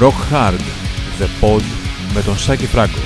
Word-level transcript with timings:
Rock 0.00 0.32
Hard, 0.32 0.60
The 1.18 1.26
Pod 1.40 1.62
με 2.14 2.22
τον 2.22 2.38
Σάκη 2.38 2.66
Φράγκο. 2.66 2.98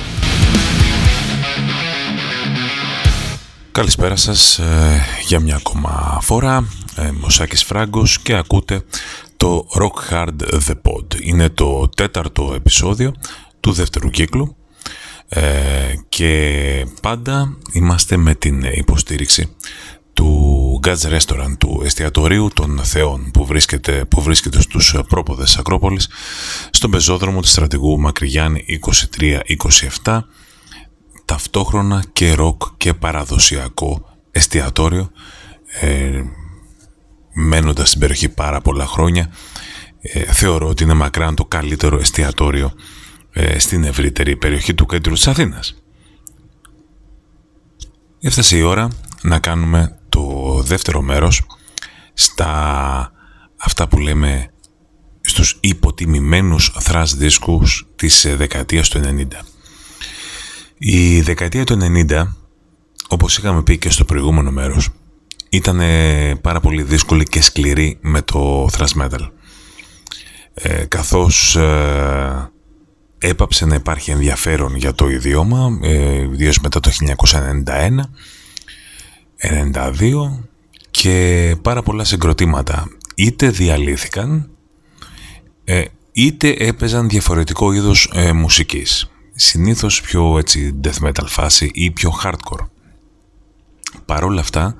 Καλησπέρα 3.71 4.15
σας 4.15 4.59
ε, 4.59 5.01
για 5.25 5.39
μια 5.39 5.55
ακόμα 5.55 6.19
φορά. 6.21 6.67
Ε, 6.95 7.11
ο 7.21 7.29
Σάκης 7.29 7.63
Φράγκος 7.63 8.19
και 8.19 8.33
ακούτε 8.35 8.83
το 9.37 9.67
Rock 9.79 10.13
Hard 10.13 10.59
The 10.67 10.73
Pod. 10.81 11.21
Είναι 11.21 11.49
το 11.49 11.89
τέταρτο 11.89 12.53
επεισόδιο 12.55 13.13
του 13.59 13.71
δεύτερου 13.71 14.09
κύκλου 14.09 14.55
ε, 15.27 15.41
και 16.09 16.85
πάντα 17.01 17.57
είμαστε 17.71 18.17
με 18.17 18.35
την 18.35 18.63
υποστήριξη 18.63 19.55
του 20.13 20.62
Gatz 20.83 21.17
Restaurant, 21.17 21.57
του 21.57 21.81
εστιατορίου 21.85 22.49
των 22.53 22.79
Θεών 22.83 23.31
που 23.31 23.45
βρίσκεται, 23.45 24.05
που 24.05 24.21
βρίσκεται 24.21 24.61
στους 24.61 24.95
πρόποδες 25.07 25.57
Ακρόπολης 25.57 26.09
στον 26.69 26.91
πεζόδρομο 26.91 27.41
του 27.41 27.47
στρατηγού 27.47 27.99
Μακρυγιάννη 27.99 28.79
23-27 30.03 30.19
ταυτόχρονα 31.25 32.03
και 32.13 32.33
ροκ 32.33 32.63
και 32.77 32.93
παραδοσιακό 32.93 34.05
εστιατόριο 34.31 35.11
ε, 35.81 36.21
μένοντας 37.33 37.87
στην 37.87 37.99
περιοχή 37.99 38.29
πάρα 38.29 38.61
πολλά 38.61 38.85
χρόνια 38.85 39.29
ε, 40.01 40.19
θεωρώ 40.19 40.67
ότι 40.67 40.83
είναι 40.83 40.93
μακράν 40.93 41.35
το 41.35 41.45
καλύτερο 41.45 41.99
εστιατόριο 41.99 42.73
ε, 43.31 43.59
στην 43.59 43.83
ευρύτερη 43.83 44.35
περιοχή 44.35 44.73
του 44.73 44.85
κέντρου 44.85 45.13
της 45.13 45.27
Αθήνας. 45.27 45.83
Έφτασε 48.19 48.57
η 48.57 48.61
ώρα 48.61 48.87
να 49.21 49.39
κάνουμε 49.39 49.97
το 50.13 50.61
δεύτερο 50.63 51.01
μέρος 51.01 51.41
στα 52.13 53.11
αυτά 53.57 53.87
που 53.87 53.99
λέμε 53.99 54.47
στους 55.21 55.57
υποτιμημένους 55.59 56.75
thrash 56.83 57.11
δίσκους 57.15 57.87
της 57.95 58.27
δεκαετίας 58.37 58.89
του 58.89 58.99
90. 58.99 59.45
Η 60.77 61.21
δεκαετία 61.21 61.63
του 61.63 61.77
90, 62.09 62.27
όπως 63.07 63.37
είχαμε 63.37 63.63
πει 63.63 63.77
και 63.77 63.89
στο 63.89 64.05
προηγούμενο 64.05 64.51
μέρος, 64.51 64.89
ήταν 65.49 65.81
πάρα 66.41 66.59
πολύ 66.59 66.83
δύσκολη 66.83 67.23
και 67.23 67.41
σκληρή 67.41 67.97
με 68.01 68.21
το 68.21 68.69
thrash 68.77 69.01
metal. 69.01 69.29
Ε, 70.53 70.85
καθώς 70.85 71.55
ε, 71.55 72.51
έπαψε 73.17 73.65
να 73.65 73.75
υπάρχει 73.75 74.11
ενδιαφέρον 74.11 74.75
για 74.75 74.93
το 74.93 75.09
ιδιώμα, 75.09 75.79
ε, 75.81 76.21
ιδίως 76.21 76.59
μετά 76.59 76.79
το 76.79 76.91
1991, 76.91 78.09
92 79.43 79.89
και 80.91 81.55
πάρα 81.61 81.83
πολλά 81.83 82.03
συγκροτήματα 82.03 82.87
είτε 83.15 83.49
διαλύθηκαν 83.49 84.49
ε, 85.63 85.83
είτε 86.11 86.55
έπαιζαν 86.59 87.09
διαφορετικό 87.09 87.71
είδος 87.73 88.11
ε, 88.13 88.31
μουσικής. 88.31 89.11
Συνήθως 89.35 90.01
πιο 90.01 90.37
έτσι 90.37 90.79
death 90.83 91.07
metal 91.07 91.25
φάση 91.25 91.71
ή 91.73 91.91
πιο 91.91 92.13
hardcore. 92.23 92.67
Παρ' 94.05 94.23
όλα 94.23 94.39
αυτά, 94.39 94.75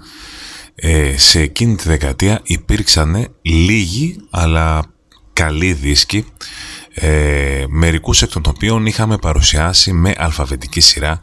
ε, 0.75 1.17
σε 1.17 1.39
εκείνη 1.39 1.75
τη 1.75 1.87
δεκαετία 1.87 2.39
υπήρξαν 2.43 3.27
λίγοι 3.41 4.15
αλλά 4.29 4.85
καλοί 5.33 5.73
δίσκοι 5.73 6.25
ε, 6.93 7.65
μερικούς 7.67 8.21
εκ 8.21 8.29
των 8.29 8.43
οποίων 8.47 8.85
είχαμε 8.85 9.17
παρουσιάσει 9.17 9.93
με 9.93 10.13
αλφαβητική 10.17 10.79
σειρά 10.79 11.19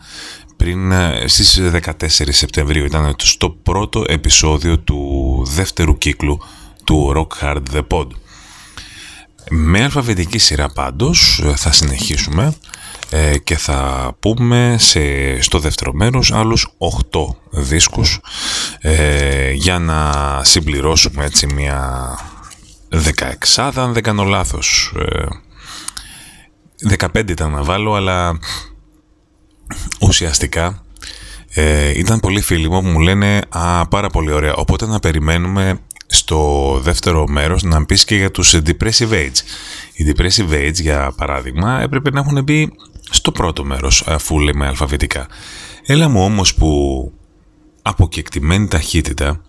πριν 0.61 0.93
ε, 0.93 1.25
στις 1.27 1.61
14 1.85 1.93
Σεπτεμβρίου. 2.29 2.85
Ήταν 2.85 3.15
στο 3.19 3.51
πρώτο 3.51 4.05
επεισόδιο 4.07 4.79
του 4.79 5.43
δεύτερου 5.49 5.99
κύκλου 5.99 6.41
του 6.85 7.13
Rock 7.17 7.45
Hard 7.45 7.63
The 7.75 7.83
Pod. 7.89 8.07
Με 9.51 9.83
αλφαβητική 9.83 10.39
σειρά 10.39 10.69
πάντως 10.69 11.43
ε, 11.45 11.57
θα 11.57 11.73
συνεχίσουμε 11.73 12.55
ε, 13.11 13.39
και 13.39 13.57
θα 13.57 14.11
πούμε 14.21 14.77
σε, 14.79 15.01
στο 15.41 15.59
δεύτερο 15.59 15.93
μέρος 15.93 16.33
άλλους 16.33 16.69
8 17.13 17.21
δίσκους 17.51 18.21
για 19.55 19.79
να 19.79 20.13
συμπληρώσουμε 20.45 21.25
έτσι 21.25 21.47
μια 21.55 22.09
16 23.57 23.71
αν 23.75 23.93
δεν 23.93 24.03
κάνω 24.03 24.25
λάθος. 24.25 24.93
15 26.99 27.31
ήταν 27.31 27.51
να 27.51 27.63
βάλω 27.63 27.95
αλλά 27.95 28.39
ουσιαστικά 30.01 30.85
ε, 31.55 31.99
ήταν 31.99 32.21
πολλοί 32.21 32.41
φίλοι 32.41 32.71
μου 32.71 32.83
που 32.83 32.89
μου 32.89 33.01
λένε 33.01 33.41
«Α, 33.49 33.89
πάρα 33.89 34.09
πολύ 34.09 34.33
ωραία, 34.33 34.55
οπότε 34.55 34.87
να 34.87 35.01
περιμένουμε 35.01 35.81
στο 36.07 36.79
δεύτερο 36.83 37.29
μέρος 37.29 37.63
να 37.63 37.85
πεις 37.85 38.05
και 38.05 38.17
για 38.17 38.31
τους 38.31 38.55
Depressive 38.55 39.11
Age». 39.11 39.39
Οι 39.93 40.13
Depressive 40.15 40.53
Age, 40.53 40.81
για 40.81 41.13
παράδειγμα, 41.17 41.81
έπρεπε 41.81 42.11
να 42.11 42.21
έχουν 42.21 42.43
μπει 42.43 42.73
στο 43.11 43.33
πρώτο 43.33 43.65
μέρος, 43.65 44.05
αφού 44.07 44.39
λέμε 44.39 44.67
αλφαβητικά. 44.67 45.27
Έλα 45.87 46.09
μου 46.09 46.25
όμως 46.25 46.55
που 46.55 47.13
από 47.83 48.09
κεκτημένη 48.09 48.69
ταχύτητα 48.69 49.43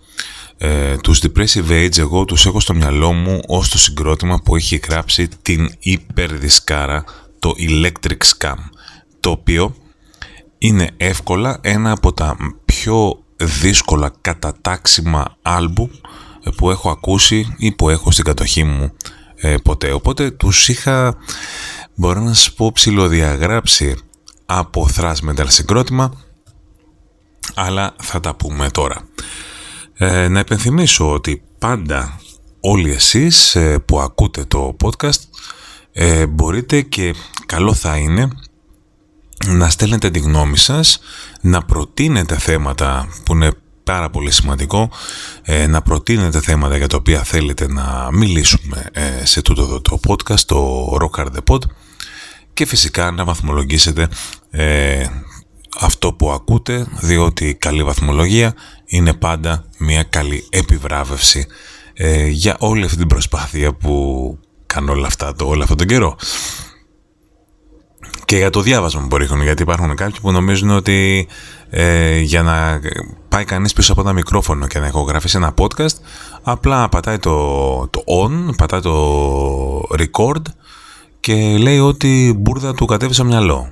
ε, 0.57 0.97
τους 0.97 1.21
Depressive 1.23 1.69
Age 1.69 1.97
εγώ 1.97 2.25
τους 2.25 2.45
έχω 2.45 2.59
στο 2.59 2.73
μυαλό 2.73 3.13
μου 3.13 3.39
ως 3.47 3.69
το 3.69 3.77
συγκρότημα 3.77 4.41
που 4.43 4.55
έχει 4.55 4.81
γράψει 4.89 5.27
την 5.41 5.75
υπερδισκάρα 5.79 7.03
το 7.39 7.53
Electric 7.69 8.17
Scam 8.37 8.55
το 9.19 9.29
οποίο 9.29 9.75
είναι 10.63 10.89
εύκολα 10.97 11.59
ένα 11.61 11.91
από 11.91 12.13
τα 12.13 12.37
πιο 12.65 13.23
δύσκολα 13.35 14.11
κατατάξιμα 14.21 15.37
άλμπου 15.41 15.89
που 16.55 16.71
έχω 16.71 16.89
ακούσει 16.89 17.55
ή 17.57 17.71
που 17.71 17.89
έχω 17.89 18.11
στην 18.11 18.23
κατοχή 18.23 18.63
μου 18.63 18.91
ε, 19.35 19.55
ποτέ. 19.63 19.91
Οπότε 19.91 20.31
τους 20.31 20.69
είχα, 20.69 21.17
μπορώ 21.95 22.19
να 22.21 22.33
σας 22.33 22.53
πω, 22.53 22.71
ψηλοδιαγράψει 22.71 23.97
από 24.45 24.87
thrash 24.95 25.29
metal 25.29 25.45
συγκρότημα, 25.47 26.13
αλλά 27.55 27.95
θα 28.01 28.19
τα 28.19 28.35
πούμε 28.35 28.69
τώρα. 28.69 29.07
Ε, 29.93 30.27
να 30.27 30.39
επενθυμίσω 30.39 31.11
ότι 31.11 31.41
πάντα 31.59 32.19
όλοι 32.59 32.91
εσείς 32.91 33.55
ε, 33.55 33.79
που 33.79 33.99
ακούτε 33.99 34.45
το 34.45 34.75
podcast 34.83 35.19
ε, 35.91 36.25
μπορείτε 36.25 36.81
και 36.81 37.15
καλό 37.45 37.73
θα 37.73 37.97
είναι 37.97 38.29
να 39.47 39.69
στέλνετε 39.69 40.09
τη 40.09 40.19
γνώμη 40.19 40.57
σας, 40.57 40.99
να 41.41 41.61
προτείνετε 41.61 42.37
θέματα 42.37 43.07
που 43.25 43.33
είναι 43.33 43.51
πάρα 43.83 44.09
πολύ 44.09 44.31
σημαντικό, 44.31 44.91
ε, 45.41 45.67
να 45.67 45.81
προτείνετε 45.81 46.41
θέματα 46.41 46.77
για 46.77 46.87
τα 46.87 46.97
οποία 46.97 47.23
θέλετε 47.23 47.67
να 47.67 48.09
μιλήσουμε 48.11 48.85
ε, 48.91 49.25
σε 49.25 49.41
τούτο 49.41 49.61
εδώ 49.61 49.81
το 49.81 49.99
podcast, 50.07 50.39
το 50.39 50.85
Rock 51.01 51.19
Hard 51.19 51.27
The 51.27 51.53
Pod. 51.53 51.59
Και 52.53 52.65
φυσικά 52.65 53.11
να 53.11 53.23
βαθμολογήσετε 53.23 54.07
ε, 54.49 55.05
αυτό 55.79 56.13
που 56.13 56.31
ακούτε, 56.31 56.87
διότι 56.99 57.55
καλή 57.55 57.83
βαθμολογία 57.83 58.53
είναι 58.85 59.13
πάντα 59.13 59.65
μια 59.77 60.03
καλή 60.03 60.47
επιβράβευση 60.49 61.45
για 62.29 62.55
όλη 62.59 62.83
αυτή 62.85 62.97
την 62.97 63.07
προσπάθεια 63.07 63.73
που 63.73 64.39
κάνω 64.65 64.91
όλα 64.91 65.07
αυτά, 65.07 65.33
το, 65.33 65.45
όλο 65.45 65.61
αυτόν 65.61 65.77
τον 65.77 65.87
καιρό 65.87 66.15
και 68.25 68.37
για 68.37 68.49
το 68.49 68.61
διάβασμα 68.61 69.01
μπορεί 69.01 69.27
να 69.29 69.43
γιατί 69.43 69.61
υπάρχουν 69.61 69.95
κάποιοι 69.95 70.19
που 70.21 70.31
νομίζουν 70.31 70.69
ότι 70.69 71.27
ε, 71.69 72.19
για 72.19 72.43
να 72.43 72.79
πάει 73.29 73.43
κανείς 73.43 73.73
πίσω 73.73 73.91
από 73.91 74.01
ένα 74.01 74.13
μικρόφωνο 74.13 74.67
και 74.67 74.79
να 74.79 74.87
ηχογραφήσει 74.87 75.37
ένα 75.37 75.53
podcast 75.57 75.95
απλά 76.41 76.89
πατάει 76.89 77.17
το, 77.19 77.87
το 77.87 78.03
on, 78.23 78.55
πατάει 78.57 78.79
το 78.81 79.81
record 79.81 80.41
και 81.19 81.33
λέει 81.57 81.79
ότι 81.79 82.35
μπουρδα 82.37 82.73
του 82.73 82.85
κατέβει 82.85 83.13
στο 83.13 83.23
μυαλό. 83.23 83.71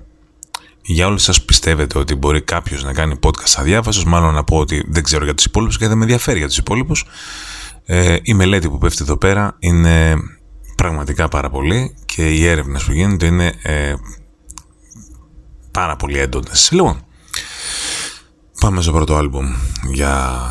Για 0.82 1.08
όλους 1.08 1.24
σας 1.24 1.42
πιστεύετε 1.46 2.00
ότι 2.00 2.16
μπορεί 2.16 2.42
κάποιος 2.42 2.84
να 2.84 2.94
κάνει 2.94 3.20
podcast 3.24 3.56
αδιάβασος, 3.58 4.04
μάλλον 4.04 4.34
να 4.34 4.44
πω 4.44 4.58
ότι 4.58 4.86
δεν 4.88 5.04
ξέρω 5.04 5.24
για 5.24 5.34
τους 5.34 5.46
υπόλοιπους 5.46 5.78
και 5.78 5.88
δεν 5.88 5.98
με 5.98 6.04
ενδιαφέρει 6.04 6.38
για 6.38 6.48
τους 6.48 6.58
υπόλοιπους. 6.58 7.06
Ε, 7.86 8.18
η 8.22 8.34
μελέτη 8.34 8.70
που 8.70 8.78
πέφτει 8.78 9.00
εδώ 9.02 9.18
πέρα 9.18 9.56
είναι 9.60 10.16
πραγματικά 10.76 11.28
πάρα 11.28 11.50
πολύ 11.50 11.96
και 12.06 12.30
οι 12.30 12.46
έρευνες 12.46 12.84
που 12.84 12.92
γίνονται 12.92 13.26
είναι 13.26 13.54
ε, 13.62 13.94
πάρα 15.72 15.96
πολύ 15.96 16.20
έντονες. 16.20 16.70
Λοιπόν, 16.72 17.06
πάμε 18.60 18.82
στο 18.82 18.92
πρώτο 18.92 19.16
άλμπουμ 19.16 19.54
για 19.92 20.44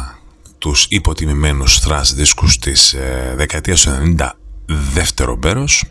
τους 0.59 0.87
υποτιμημένους 0.91 1.81
thrash 1.87 2.11
δίσκους 2.15 2.59
της 2.59 2.93
ε, 2.93 3.33
δεκαετίας 3.37 3.83
του 3.83 4.15
90 4.19 4.31
δεύτερο 4.67 5.37
μπέρος 5.37 5.85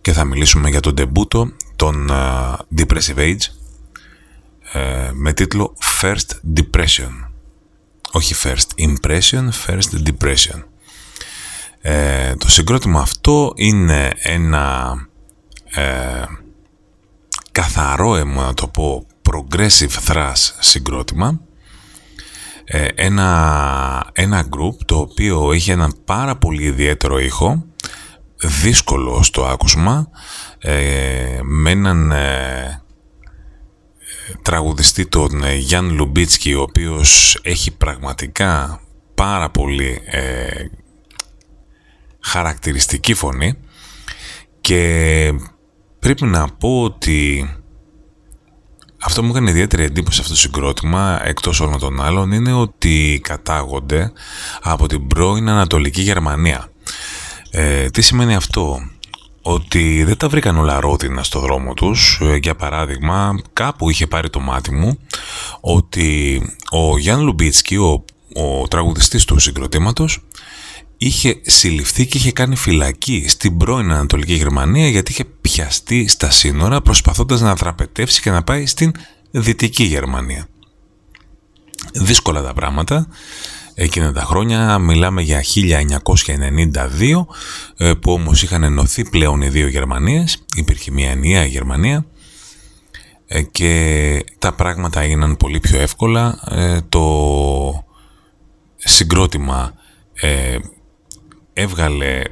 και 0.00 0.12
θα 0.12 0.24
μιλήσουμε 0.24 0.68
για 0.68 0.80
τον 0.80 0.94
τεμπούτο 0.94 1.52
των 1.76 2.10
ε, 2.10 2.56
Depressive 2.76 3.16
Age 3.16 3.44
ε, 4.72 5.10
με 5.12 5.32
τίτλο 5.32 5.76
First 6.00 6.56
Depression. 6.56 7.30
Όχι 8.10 8.34
First 8.42 8.88
Impression, 8.88 9.48
First 9.66 10.08
Depression. 10.08 10.62
Ε, 11.80 12.34
το 12.36 12.50
συγκρότημα 12.50 13.00
αυτό 13.00 13.52
είναι 13.56 14.12
ένα 14.16 14.94
ε, 15.64 16.22
καθαρό 17.60 18.16
έμου 18.16 18.40
να 18.40 18.54
το 18.54 18.68
πω 18.68 19.06
progressive 19.30 20.08
thrash 20.08 20.50
συγκρότημα. 20.58 21.40
Ε, 22.64 22.86
ένα, 22.94 24.10
ένα 24.12 24.48
group 24.50 24.76
το 24.84 24.96
οποίο 24.98 25.52
είχε 25.52 25.72
έναν 25.72 25.94
πάρα 26.04 26.36
πολύ 26.36 26.62
ιδιαίτερο 26.62 27.18
ήχο 27.18 27.64
δύσκολο 28.36 29.22
στο 29.22 29.44
άκουσμα 29.44 30.08
ε, 30.58 31.38
με 31.42 31.70
έναν 31.70 32.10
ε, 32.10 32.82
τραγουδιστή 34.42 35.06
τον 35.06 35.44
ε, 35.44 35.54
Γιάνν 35.54 35.94
Λουμπίτσκι 35.94 36.54
ο 36.54 36.62
οποίος 36.62 37.38
έχει 37.42 37.76
πραγματικά 37.76 38.80
πάρα 39.14 39.50
πολύ 39.50 40.00
ε, 40.04 40.64
χαρακτηριστική 42.20 43.14
φωνή. 43.14 43.58
Και 44.60 45.32
πρέπει 46.00 46.24
να 46.24 46.48
πω 46.48 46.82
ότι 46.82 47.50
αυτό 49.02 49.22
μου 49.22 49.30
έκανε 49.30 49.50
ιδιαίτερη 49.50 49.82
εντύπωση 49.82 50.20
αυτό 50.20 50.32
το 50.32 50.38
συγκρότημα 50.38 51.20
εκτός 51.24 51.60
όλων 51.60 51.78
των 51.78 52.02
άλλων 52.02 52.32
είναι 52.32 52.52
ότι 52.52 53.20
κατάγονται 53.22 54.12
από 54.62 54.86
την 54.86 55.06
πρώην 55.06 55.48
Ανατολική 55.48 56.00
Γερμανία. 56.00 56.68
Ε, 57.50 57.90
τι 57.90 58.00
σημαίνει 58.02 58.34
αυτό; 58.34 58.80
Ότι 59.42 60.04
δεν 60.04 60.16
τα 60.16 60.28
βρήκαν 60.28 60.58
όλα 60.58 60.80
ρόδινα 60.80 61.22
στο 61.22 61.40
δρόμο 61.40 61.74
τους. 61.74 62.20
Ε, 62.22 62.36
για 62.36 62.54
παράδειγμα, 62.54 63.40
κάπου 63.52 63.90
είχε 63.90 64.06
πάρει 64.06 64.30
το 64.30 64.40
μάτι 64.40 64.72
μου 64.72 64.98
ότι 65.60 66.42
ο 66.70 66.98
Γιάνν 66.98 67.22
Λουμπίτσκι, 67.22 67.76
ο, 67.76 68.04
ο 68.34 68.68
τραγουδιστής 68.68 69.24
του 69.24 69.38
συγκροτήματος, 69.38 70.22
είχε 71.02 71.40
συλληφθεί 71.42 72.06
και 72.06 72.18
είχε 72.18 72.32
κάνει 72.32 72.56
φυλακή 72.56 73.24
στην 73.28 73.56
πρώην 73.56 73.90
Ανατολική 73.90 74.34
Γερμανία 74.34 74.88
γιατί 74.88 75.10
είχε 75.12 75.24
πιαστεί 75.24 76.08
στα 76.08 76.30
σύνορα 76.30 76.80
προσπαθώντας 76.80 77.40
να 77.40 77.54
δραπετεύσει 77.54 78.20
και 78.20 78.30
να 78.30 78.42
πάει 78.42 78.66
στην 78.66 78.92
Δυτική 79.30 79.84
Γερμανία. 79.84 80.46
Δύσκολα 81.92 82.42
τα 82.42 82.52
πράγματα. 82.54 83.08
Εκείνα 83.74 84.12
τα 84.12 84.20
χρόνια 84.20 84.78
μιλάμε 84.78 85.22
για 85.22 85.44
1992 85.54 87.26
ε, 87.76 87.92
που 87.92 88.12
όμως 88.12 88.42
είχαν 88.42 88.62
ενωθεί 88.62 89.08
πλέον 89.08 89.40
οι 89.40 89.48
δύο 89.48 89.68
Γερμανίες. 89.68 90.44
Υπήρχε 90.56 90.90
μια 90.90 91.10
ενιαία 91.10 91.44
Γερμανία 91.44 92.06
ε, 93.26 93.42
και 93.42 94.24
τα 94.38 94.52
πράγματα 94.52 95.00
έγιναν 95.00 95.36
πολύ 95.36 95.60
πιο 95.60 95.80
εύκολα. 95.80 96.38
Ε, 96.50 96.80
το 96.88 97.84
συγκρότημα 98.76 99.74
έβγαλε 101.60 102.22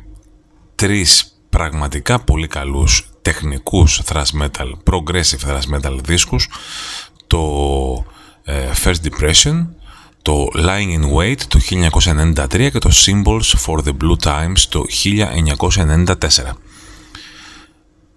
τρεις 0.75 1.41
πραγματικά 1.51 2.21
πολύ 2.21 2.47
καλούς 2.47 3.11
τεχνικούς 3.23 4.03
thrash 4.07 4.43
metal, 4.43 4.73
progressive 4.91 5.49
thrash 5.49 5.77
metal 5.77 5.99
δίσκους 6.03 6.49
το 7.27 8.05
First 8.85 8.97
Depression 9.05 9.67
το 10.23 10.47
Lying 10.55 10.99
in 10.99 11.17
Wait 11.17 11.41
το 11.49 11.59
1993 12.49 12.69
και 12.73 12.79
το 12.79 12.91
Symbols 12.93 13.67
for 13.67 13.79
the 13.85 13.93
Blue 14.03 14.17
Times 14.25 14.59
το 14.69 14.85
1994. 16.05 16.17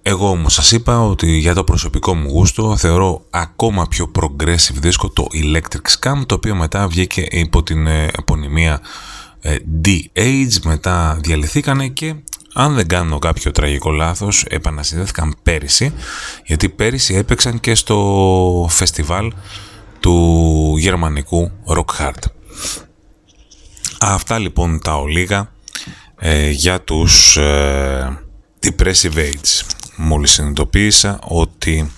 Εγώ 0.02 0.30
όμως 0.30 0.54
σας 0.54 0.72
είπα 0.72 1.02
ότι 1.02 1.38
για 1.38 1.54
το 1.54 1.63
προσωπικό 1.63 2.16
μου 2.16 2.30
γούστο 2.30 2.78
θεωρώ 2.78 3.25
ακόμα 3.30 3.88
πιο 3.88 4.12
progressive 4.19 4.75
δίσκο 4.75 5.10
το 5.10 5.28
Electric 5.34 6.00
Scam 6.00 6.25
το 6.25 6.36
οποίο 6.36 6.56
μετά 6.56 6.88
βγήκε 6.88 7.25
υπό 7.30 7.63
την 7.63 7.88
ε, 7.88 8.08
επωνυμία 8.18 8.81
D-Age 9.85 10.59
μετά 10.63 11.19
διαλυθήκανε 11.23 11.88
και 11.88 12.15
αν 12.53 12.75
δεν 12.75 12.88
κάνω 12.88 13.19
κάποιο 13.19 13.51
τραγικό 13.51 13.91
λάθος 13.91 14.45
επανασυνδέθηκαν 14.49 15.35
πέρυσι 15.43 15.93
γιατί 16.45 16.69
πέρυσι 16.69 17.15
έπαιξαν 17.15 17.59
και 17.59 17.75
στο 17.75 18.67
φεστιβάλ 18.69 19.31
του 19.99 20.75
γερμανικού 20.77 21.51
rock 21.67 22.01
hard. 22.01 22.23
Αυτά 23.99 24.39
λοιπόν 24.39 24.79
τα 24.81 24.95
ολίγα 24.95 25.51
ε, 26.19 26.49
για 26.49 26.81
τους 26.81 27.38
ε, 27.38 28.19
Depressive 28.63 29.15
Age. 29.15 29.65
Μόλις 29.95 30.31
συνειδητοποίησα 30.31 31.19
ότι 31.23 31.91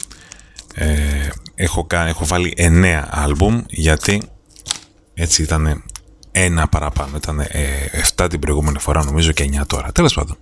ε, 0.74 0.88
έχω, 1.56 1.88
έχω 1.92 2.26
βάλει 2.26 2.54
9 2.58 3.04
άλμπουμ 3.10 3.62
γιατί 3.68 4.22
έτσι 5.14 5.42
ήταν 5.42 5.84
ένα 6.36 6.68
παραπάνω. 6.68 7.18
Ήταν 7.18 7.40
ε, 7.40 7.48
7 8.16 8.28
την 8.30 8.40
προηγούμενη 8.40 8.80
φορά 8.80 9.04
νομίζω 9.04 9.32
και 9.32 9.50
9 9.62 9.66
τώρα. 9.68 9.92
Τέλος 9.92 10.14
πάντων. 10.14 10.38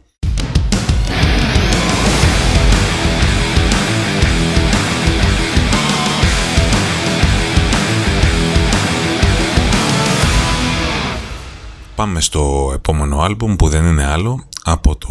πάμε 12.02 12.22
στο 12.22 12.72
επόμενο 12.74 13.20
άλμπουμ 13.20 13.56
που 13.56 13.70
δεν 13.70 13.86
είναι 13.86 14.06
άλλο 14.06 14.44
από 14.64 14.96
το 14.98 15.08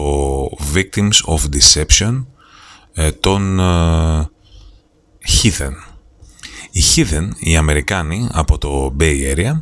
Victims 0.74 1.34
of 1.34 1.38
Deception 1.54 2.24
ε, 2.94 3.10
των 3.10 3.60
ε, 3.60 4.28
Heathen. 5.26 5.72
Οι 6.70 6.82
Heathen, 6.94 7.28
οι 7.38 7.56
Αμερικάνοι 7.56 8.28
από 8.32 8.58
το 8.58 8.96
Bay 9.00 9.34
Area 9.34 9.60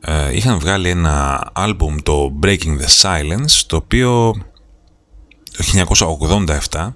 ε, 0.00 0.36
είχαν 0.36 0.58
βγάλει 0.58 0.88
ένα 0.88 1.48
άλμπουμ 1.54 1.96
το 2.02 2.38
Breaking 2.42 2.78
the 2.80 3.02
Silence 3.02 3.62
το 3.66 3.76
οποίο 3.76 4.34
το 5.56 5.86
1987 6.70 6.92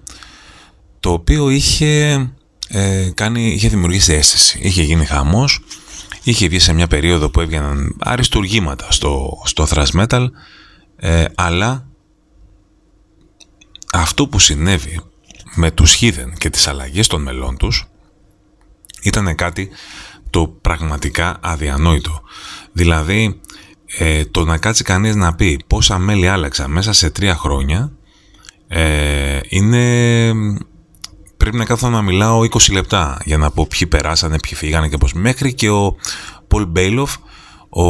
το 1.01 1.13
οποίο 1.13 1.49
είχε, 1.49 2.13
ε, 2.69 3.11
κάνει, 3.15 3.53
είχε 3.53 3.69
δημιουργήσει 3.69 4.13
αίσθηση. 4.13 4.59
Είχε 4.63 4.83
γίνει 4.83 5.05
χαμός 5.05 5.61
είχε 6.23 6.49
βγει 6.49 6.59
σε 6.59 6.73
μια 6.73 6.87
περίοδο 6.87 7.31
που 7.31 7.41
έβγαιναν 7.41 7.97
αριστουργήματα 8.01 8.91
στο, 8.91 9.43
στο 9.45 9.67
thrash 9.71 10.05
metal 10.07 10.27
ε, 10.97 11.25
αλλά 11.35 11.87
αυτό 13.93 14.29
που 14.29 14.39
συνέβη 14.39 15.01
με 15.55 15.71
τους 15.71 15.99
Hidden 16.01 16.33
και 16.39 16.51
τις 16.51 16.67
αλλαγές 16.67 17.07
των 17.07 17.23
μελών 17.23 17.57
τους 17.57 17.87
ήταν 19.03 19.35
κάτι 19.35 19.69
το 20.33 20.47
πραγματικά 20.61 21.39
αδιανόητο. 21.41 22.21
Δηλαδή 22.73 23.41
ε, 23.99 24.25
το 24.25 24.45
να 24.45 24.59
κάτσει 24.59 24.85
κανείς 24.85 25.15
να 25.15 25.35
πει 25.35 25.61
πόσα 25.67 25.99
μέλη 25.99 26.29
άλλαξα 26.29 26.69
μέσα 26.69 26.93
σε 26.93 27.11
τρία 27.11 27.37
χρόνια 27.37 27.93
ε, 28.69 29.39
είναι 29.49 30.33
πρέπει 31.37 31.57
να 31.57 31.65
κάθω 31.65 31.89
να 31.89 32.03
μιλάω 32.03 32.41
20 32.41 32.73
λεπτά 32.73 33.19
για 33.25 33.39
να 33.39 33.51
πω 33.51 33.67
ποιοι 33.67 33.87
περάσανε, 33.87 34.39
ποιοι 34.39 34.55
φύγανε 34.55 34.89
και 34.89 34.97
πώς. 34.97 35.13
Μέχρι 35.13 35.55
και 35.55 35.71
ο 35.71 35.97
Πολ 36.49 36.67
Μπέιλοφ, 36.67 37.17
ο 37.69 37.87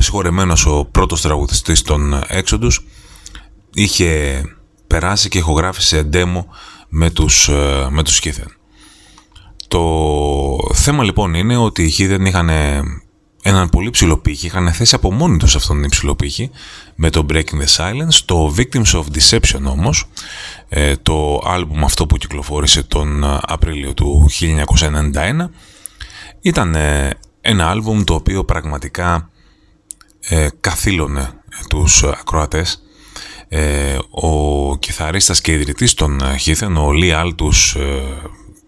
συγχωρεμένος 0.00 0.66
ο 0.66 0.84
πρώτος 0.84 1.20
τραγουδιστής 1.20 1.82
των 1.82 2.22
Exodus, 2.28 2.72
είχε 3.74 4.42
περάσει 4.86 5.28
και 5.28 5.38
ηχογράφησε 5.38 6.08
demo 6.12 6.44
με 6.88 7.10
τους, 7.10 7.48
ε, 7.48 7.86
με 7.90 8.02
τους 8.02 8.20
Το 9.68 10.74
θέμα 10.74 11.04
λοιπόν 11.04 11.34
είναι 11.34 11.56
ότι 11.56 11.82
οι 11.82 11.94
Heathen 11.98 12.24
είχαν 12.26 12.50
έναν 13.42 13.68
πολύ 13.68 13.90
ψηλό 13.90 14.18
πύχη, 14.18 14.46
είχαν 14.46 14.72
θέσει 14.72 14.94
από 14.94 15.12
μόνοι 15.12 15.36
τους 15.36 15.56
αυτόν 15.56 15.76
τον 15.76 15.84
υψηλό 15.84 16.14
πύχη 16.14 16.50
με 16.94 17.10
το 17.10 17.26
Breaking 17.30 17.34
the 17.34 17.76
Silence. 17.76 18.14
Το 18.24 18.54
Victims 18.56 18.92
of 18.92 19.02
Deception 19.02 19.62
όμως, 19.64 20.04
ε, 20.68 20.96
το 20.96 21.42
άλμπουμ 21.44 21.84
αυτό 21.84 22.06
που 22.06 22.16
κυκλοφόρησε 22.16 22.82
τον 22.82 23.24
ε, 23.24 23.38
Απρίλιο 23.42 23.94
του 23.94 24.28
1991, 24.40 25.48
ήταν 26.40 26.74
ε, 26.74 27.10
ένα 27.40 27.70
άλμπουμ 27.70 28.04
το 28.04 28.14
οποίο 28.14 28.44
πραγματικά 28.44 29.30
ε, 30.20 30.48
καθήλωνε 30.60 31.30
τους 31.68 32.02
ακροατές. 32.02 32.82
ο 34.10 34.76
κιθαρίστας 34.76 35.40
και 35.40 35.52
ιδρυτής 35.52 35.94
των 35.94 36.20
Heathen, 36.44 36.74
ο 36.76 36.88
Lee 37.02 37.24
Altus, 37.24 37.80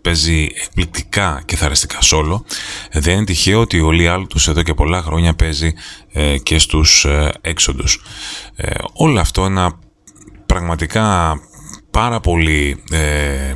παίζει 0.02 0.49
εκπληκτικά 0.64 1.42
κιθαριστικά 1.45 2.00
σόλο. 2.00 2.45
Δεν 2.92 3.16
είναι 3.16 3.25
τυχαίο 3.25 3.61
ότι 3.61 3.80
ο 3.80 3.90
Λιάλ 3.90 4.26
τους 4.26 4.49
εδώ 4.49 4.62
και 4.62 4.75
πολλά 4.75 5.02
χρόνια 5.02 5.35
παίζει 5.35 5.73
ε, 6.12 6.38
και 6.38 6.59
στους 6.59 7.04
ε, 7.04 7.33
έξοδους. 7.40 8.02
Ε, 8.57 8.71
όλο 8.92 9.21
αυτό 9.21 9.45
ένα 9.45 9.78
πραγματικά 10.47 11.35
πάρα 11.90 12.21
πολύ 12.21 12.83
ε, 12.90 13.54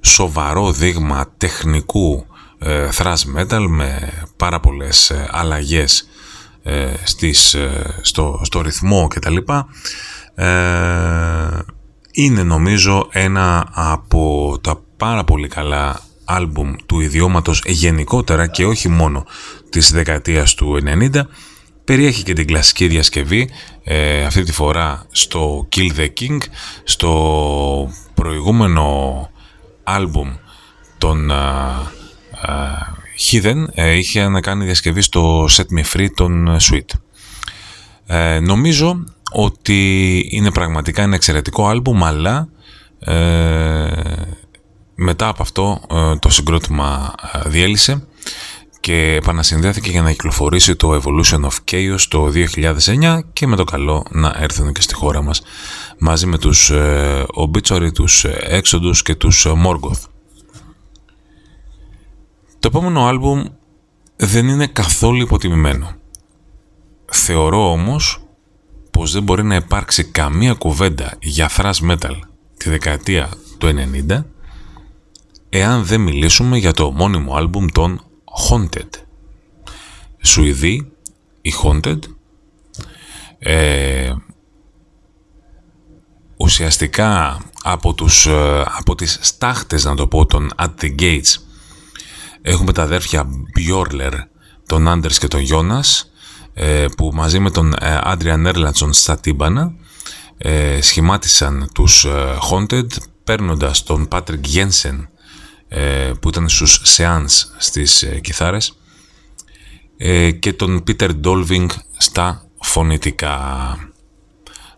σοβαρό 0.00 0.72
δείγμα 0.72 1.34
τεχνικού 1.36 2.26
ε, 2.58 2.88
thrash 2.96 3.36
metal 3.36 3.66
με 3.68 4.12
πάρα 4.36 4.60
πολλές 4.60 5.12
αλλαγές 5.30 6.04
στις, 7.04 7.56
στο, 8.00 8.40
στο 8.44 8.60
ρυθμό 8.60 9.08
κτλ. 9.08 9.36
είναι 12.12 12.42
νομίζω 12.42 13.08
ένα 13.10 13.68
από 13.72 14.58
τα 14.60 14.80
πάρα 15.00 15.24
πολύ 15.24 15.48
καλά 15.48 16.00
άλμπουμ 16.24 16.74
του 16.86 17.00
ιδιώματος 17.00 17.62
γενικότερα 17.66 18.46
και 18.46 18.66
όχι 18.66 18.88
μόνο 18.88 19.26
της 19.70 19.92
δεκαετίας 19.92 20.54
του 20.54 20.78
90 21.12 21.20
περιέχει 21.84 22.22
και 22.22 22.32
την 22.32 22.46
κλασική 22.46 22.86
διασκευή 22.86 23.50
ε, 23.84 24.24
αυτή 24.24 24.42
τη 24.42 24.52
φορά 24.52 25.06
στο 25.10 25.68
Kill 25.76 25.90
the 25.98 26.08
King 26.20 26.38
στο 26.84 27.90
προηγούμενο 28.14 29.28
άλμπουμ 29.82 30.32
των 30.98 31.30
Hidden 33.30 33.64
ε, 33.74 33.96
είχε 33.96 34.28
να 34.28 34.40
κάνει 34.40 34.64
διασκευή 34.64 35.00
στο 35.00 35.44
Set 35.44 35.78
Me 35.78 35.96
Free 35.96 36.08
των 36.14 36.56
Sweet. 36.70 36.98
Ε, 38.06 38.40
νομίζω 38.40 39.04
ότι 39.32 40.18
είναι 40.30 40.50
πραγματικά 40.50 41.02
ένα 41.02 41.14
εξαιρετικό 41.14 41.68
άλμπουμ 41.68 42.04
αλλά 42.04 42.48
ε, 43.00 43.86
μετά 45.02 45.28
από 45.28 45.42
αυτό 45.42 45.80
ε, 45.90 46.16
το 46.16 46.28
συγκρότημα 46.28 47.14
ε, 47.32 47.48
διέλυσε 47.48 48.06
και 48.80 49.14
επανασυνδέθηκε 49.14 49.90
για 49.90 50.02
να 50.02 50.10
κυκλοφορήσει 50.10 50.76
το 50.76 51.00
Evolution 51.02 51.40
of 51.40 51.70
Chaos 51.70 52.00
το 52.08 52.32
2009 52.54 53.20
και 53.32 53.46
με 53.46 53.56
το 53.56 53.64
καλό 53.64 54.06
να 54.10 54.34
έρθουν 54.38 54.72
και 54.72 54.80
στη 54.80 54.94
χώρα 54.94 55.22
μας 55.22 55.42
μαζί 55.98 56.26
με 56.26 56.38
τους 56.38 56.70
ε, 56.70 57.26
Obituary, 57.36 57.92
τους 57.92 58.26
Exodus 58.50 58.96
και 59.02 59.14
τους 59.14 59.46
Morgoth. 59.48 60.02
Το 62.58 62.68
επόμενο 62.68 63.06
άλμπουμ 63.06 63.44
δεν 64.16 64.48
είναι 64.48 64.66
καθόλου 64.66 65.20
υποτιμημένο. 65.20 65.94
Θεωρώ 67.10 67.70
όμως 67.70 68.24
πως 68.90 69.12
δεν 69.12 69.22
μπορεί 69.22 69.44
να 69.44 69.54
υπάρξει 69.54 70.04
καμία 70.04 70.52
κουβέντα 70.52 71.16
για 71.20 71.50
thrash 71.56 71.90
metal 71.90 72.18
τη 72.56 72.70
δεκαετία 72.70 73.28
του 73.58 73.68
90 74.08 74.22
εάν 75.50 75.84
δεν 75.84 76.00
μιλήσουμε 76.00 76.58
για 76.58 76.72
το 76.72 76.90
μόνιμο 76.90 77.34
άλμπουμ 77.34 77.66
των 77.72 78.00
Haunted. 78.48 78.88
Σουηδοί, 80.22 80.92
οι 81.40 81.52
Haunted, 81.62 81.98
ε, 83.38 84.12
ουσιαστικά 86.36 87.40
από, 87.62 87.94
τους, 87.94 88.26
ε, 88.26 88.64
από 88.78 88.94
τις 88.94 89.18
στάχτες, 89.20 89.84
να 89.84 89.94
το 89.94 90.06
πω, 90.06 90.26
των 90.26 90.50
At 90.56 90.70
the 90.80 90.94
Gates, 91.00 91.34
έχουμε 92.42 92.72
τα 92.72 92.82
αδέρφια 92.82 93.26
Bjorler, 93.56 94.12
τον 94.66 94.88
Άντερς 94.88 95.18
και 95.18 95.28
τον 95.28 95.40
Γιώνας, 95.40 96.10
ε, 96.54 96.86
που 96.96 97.10
μαζί 97.14 97.38
με 97.38 97.50
τον 97.50 97.74
Άντριαν 97.80 98.46
Έρλαντσον 98.46 98.92
στα 98.92 99.20
τύμπανα 99.20 99.74
ε, 100.38 100.80
σχημάτισαν 100.80 101.70
τους 101.74 102.06
Haunted, 102.50 102.86
παίρνοντας 103.24 103.82
τον 103.82 104.08
Patrick 104.10 104.40
Jensen 104.54 104.94
ε, 104.94 105.19
που 106.20 106.28
ήταν 106.28 106.48
στους 106.48 106.82
Seance 106.96 107.44
στις 107.58 108.02
ε, 108.02 108.20
κιθάρες 108.20 108.78
ε, 109.96 110.30
και 110.30 110.52
τον 110.52 110.84
Peter 110.86 111.10
Dolving 111.24 111.66
στα 111.96 112.44
φωνητικά. 112.60 113.78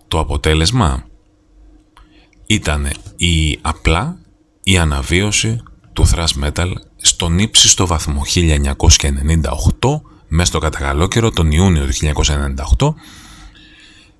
Το 0.08 0.18
αποτέλεσμα 0.18 1.06
ήταν 2.46 2.90
η 3.16 3.58
απλά 3.60 4.18
η 4.62 4.78
αναβίωση 4.78 5.62
του 5.92 6.08
thrash 6.08 6.44
metal 6.44 6.72
στον 6.96 7.38
ύψιστο 7.38 7.86
βαθμό 7.86 8.22
1998 8.34 10.00
μέσα 10.28 10.46
στο 10.46 10.58
καταγαλό 10.58 11.08
τον 11.34 11.52
Ιούνιο 11.52 11.86
του 11.86 11.92
1998 12.78 12.94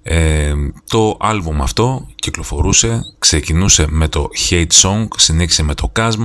ε, 0.03 0.53
το 0.89 1.17
άλμπουμ 1.21 1.63
αυτό 1.63 2.07
κυκλοφορούσε, 2.15 3.01
ξεκινούσε 3.19 3.87
με 3.89 4.09
το 4.09 4.29
Hate 4.51 4.67
Song, 4.83 5.07
συνέχισε 5.17 5.63
με 5.63 5.75
το 5.75 5.93
Chasm 5.97 6.25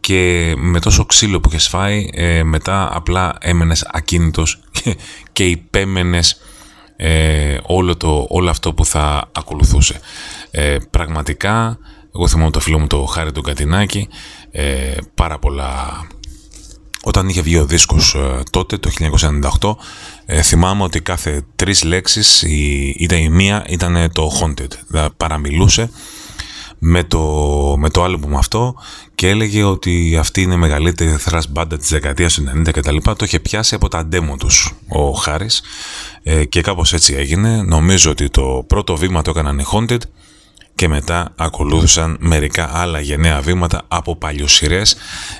και 0.00 0.54
με 0.56 0.80
τόσο 0.80 1.04
ξύλο 1.04 1.40
που 1.40 1.48
είχες 1.48 1.68
φάει 1.68 2.08
ε, 2.12 2.42
μετά 2.42 2.96
απλά 2.96 3.36
έμενες 3.40 3.88
ακίνητος 3.92 4.60
και, 4.70 4.96
και 5.32 5.48
υπέμενες 5.48 6.40
ε, 6.96 7.58
όλο, 7.62 7.96
το, 7.96 8.26
όλο 8.28 8.50
αυτό 8.50 8.74
που 8.74 8.84
θα 8.84 9.30
ακολουθούσε. 9.32 10.00
Ε, 10.50 10.76
πραγματικά, 10.90 11.78
εγώ 12.14 12.28
θυμάμαι 12.28 12.50
το 12.50 12.60
φίλο 12.60 12.78
μου 12.78 12.86
το 12.86 13.04
Χάρη 13.04 13.32
του 13.32 13.40
Κατινάκη, 13.40 14.08
ε, 14.50 14.94
πάρα 15.14 15.38
πολλά... 15.38 16.06
Όταν 17.04 17.28
είχε 17.28 17.40
βγει 17.40 17.58
ο 17.58 17.66
δίσκος 17.66 18.14
ε, 18.14 18.42
τότε, 18.50 18.78
το 18.78 18.90
1998, 19.60 19.74
ε, 20.26 20.42
θυμάμαι 20.42 20.82
ότι 20.82 21.00
κάθε 21.00 21.42
τρεις 21.56 21.82
λέξεις 21.82 22.42
η, 22.42 22.94
ήταν 22.98 23.18
η 23.18 23.28
μία 23.28 23.64
ήταν 23.68 24.10
το 24.12 24.30
Haunted. 24.40 24.70
Δηλαδή 24.88 25.08
παραμιλούσε 25.16 25.90
με 26.84 27.04
το, 27.04 27.20
με 27.78 27.90
το 27.90 28.02
άλμπουμ 28.02 28.36
αυτό 28.36 28.74
και 29.14 29.28
έλεγε 29.28 29.62
ότι 29.62 30.16
αυτή 30.20 30.42
είναι 30.42 30.54
η 30.54 30.56
μεγαλύτερη 30.56 31.16
thrash 31.24 31.48
μπάντα 31.48 31.76
της 31.78 31.88
δεκαετίας 31.88 32.34
του 32.34 32.44
90 32.66 32.70
κτλ. 32.72 32.96
Το 33.02 33.24
είχε 33.24 33.40
πιάσει 33.40 33.74
από 33.74 33.88
τα 33.88 34.08
demo 34.12 34.38
τους 34.38 34.74
ο 34.88 35.10
Χάρης 35.10 35.62
ε, 36.22 36.44
και 36.44 36.60
κάπως 36.60 36.92
έτσι 36.92 37.14
έγινε. 37.14 37.62
Νομίζω 37.62 38.10
ότι 38.10 38.28
το 38.28 38.64
πρώτο 38.66 38.96
βήμα 38.96 39.22
το 39.22 39.30
έκαναν 39.30 39.58
οι 39.58 39.64
Haunted 39.72 40.00
και 40.74 40.88
μετά 40.88 41.32
ακολούθησαν 41.36 42.16
μερικά 42.20 42.70
άλλα 42.72 43.00
γενναία 43.00 43.40
βήματα 43.40 43.82
από 43.88 44.16
παλιοσυρές 44.16 44.96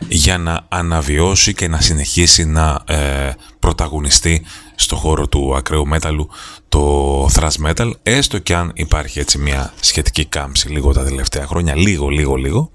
για 0.09 0.39
να 0.39 0.67
αναβιώσει 0.69 1.55
και 1.55 1.69
να 1.69 1.81
συνεχίσει 1.81 2.45
να 2.45 2.81
ε, 2.87 3.31
πρωταγωνιστεί 3.59 4.45
στο 4.83 4.97
χώρο 4.97 5.29
του 5.29 5.57
ακραίου 5.57 5.87
μέταλλου 5.87 6.29
το 6.69 7.25
thrash 7.35 7.67
metal, 7.67 7.91
έστω 8.03 8.39
και 8.39 8.55
αν 8.55 8.71
υπάρχει 8.75 9.19
έτσι 9.19 9.39
μια 9.39 9.73
σχετική 9.81 10.25
κάμψη 10.25 10.69
λίγο 10.69 10.93
τα 10.93 11.05
τελευταία 11.05 11.47
χρόνια, 11.47 11.77
λίγο, 11.77 12.09
λίγο, 12.09 12.35
λίγο. 12.35 12.71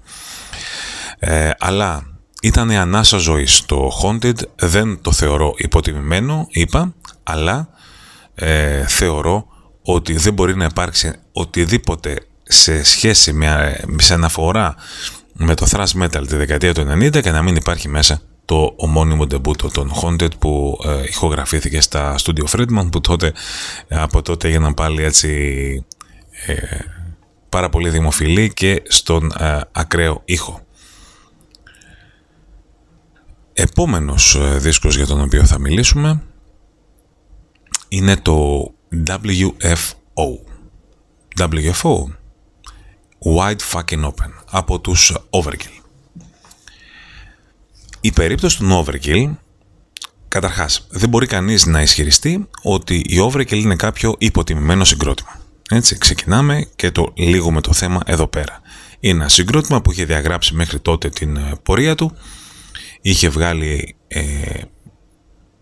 Ε, 1.18 1.50
αλλά 1.58 2.02
ήταν 2.42 2.70
η 2.70 2.76
ανάσα 2.76 3.16
ζωής. 3.16 3.62
Το 3.66 3.90
Haunted 4.02 4.36
δεν 4.56 4.98
το 5.02 5.12
θεωρώ 5.12 5.54
υποτιμημένο, 5.56 6.46
είπα, 6.50 6.94
αλλά 7.22 7.68
ε, 8.34 8.86
θεωρώ 8.86 9.46
ότι 9.82 10.12
δεν 10.16 10.32
μπορεί 10.32 10.56
να 10.56 10.64
υπάρξει 10.64 11.12
οτιδήποτε 11.32 12.26
σε 12.42 12.84
σχέση 12.84 13.32
με, 13.32 13.80
σε 13.96 14.14
αναφορά 14.14 14.74
με 15.32 15.54
το 15.54 15.66
thrash 15.70 16.02
metal 16.02 16.24
τη 16.28 16.36
δεκαετία 16.36 16.74
του 16.74 16.86
90 16.92 17.22
και 17.22 17.30
να 17.30 17.42
μην 17.42 17.56
υπάρχει 17.56 17.88
μέσα 17.88 18.20
το 18.48 18.72
ομώνυμο 18.76 19.26
ντεμπούτο 19.26 19.68
των 19.70 19.92
Haunted 20.02 20.38
που 20.38 20.78
ε, 20.84 21.02
ηχογραφήθηκε 21.02 21.80
στα 21.80 22.14
Studio 22.18 22.44
Friedman 22.56 22.88
που 22.90 23.00
τότε, 23.00 23.32
από 23.88 24.22
τότε 24.22 24.48
έγιναν 24.48 24.74
πάλι 24.74 25.02
έτσι 25.02 25.28
ε, 26.46 26.54
πάρα 27.48 27.68
πολύ 27.68 27.90
δημοφιλή 27.90 28.52
και 28.52 28.82
στον 28.86 29.32
ε, 29.38 29.60
ακραίο 29.72 30.22
ήχο. 30.24 30.60
Επόμενος 33.52 34.34
ε, 34.34 34.58
δίσκος 34.58 34.96
για 34.96 35.06
τον 35.06 35.20
οποίο 35.20 35.44
θα 35.44 35.58
μιλήσουμε 35.58 36.22
είναι 37.88 38.16
το 38.16 38.70
WFO. 39.06 40.28
WFO 41.38 41.94
Wide 43.36 43.60
Fucking 43.72 44.04
Open 44.04 44.32
από 44.50 44.80
τους 44.80 45.16
Overkill. 45.30 45.77
Η 48.00 48.12
περίπτωση 48.12 48.58
του 48.58 48.84
Overkill, 48.86 49.36
καταρχάς, 50.28 50.86
δεν 50.90 51.08
μπορεί 51.08 51.26
κανείς 51.26 51.66
να 51.66 51.82
ισχυριστεί 51.82 52.48
ότι 52.62 52.94
η 52.94 53.16
Overkill 53.20 53.56
είναι 53.56 53.76
κάποιο 53.76 54.14
υποτιμημένο 54.18 54.84
συγκρότημα. 54.84 55.40
Έτσι, 55.70 55.98
ξεκινάμε 55.98 56.68
και 56.76 56.90
το 56.90 57.12
λίγο 57.14 57.50
με 57.50 57.60
το 57.60 57.72
θέμα 57.72 58.00
εδώ 58.06 58.26
πέρα. 58.26 58.60
Είναι 59.00 59.18
ένα 59.18 59.28
συγκρότημα 59.28 59.82
που 59.82 59.92
είχε 59.92 60.04
διαγράψει 60.04 60.54
μέχρι 60.54 60.80
τότε 60.80 61.08
την 61.08 61.36
ε, 61.36 61.52
πορεία 61.62 61.94
του, 61.94 62.16
είχε 63.00 63.28
βγάλει 63.28 63.96
ε, 64.08 64.22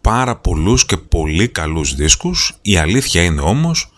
πάρα 0.01 0.37
πολλούς 0.37 0.87
και 0.87 0.97
πολύ 0.97 1.49
καλούς 1.49 1.95
δίσκους. 1.95 2.59
Η 2.63 2.77
αλήθεια 2.77 3.23
είναι 3.23 3.41
όμως 3.41 3.93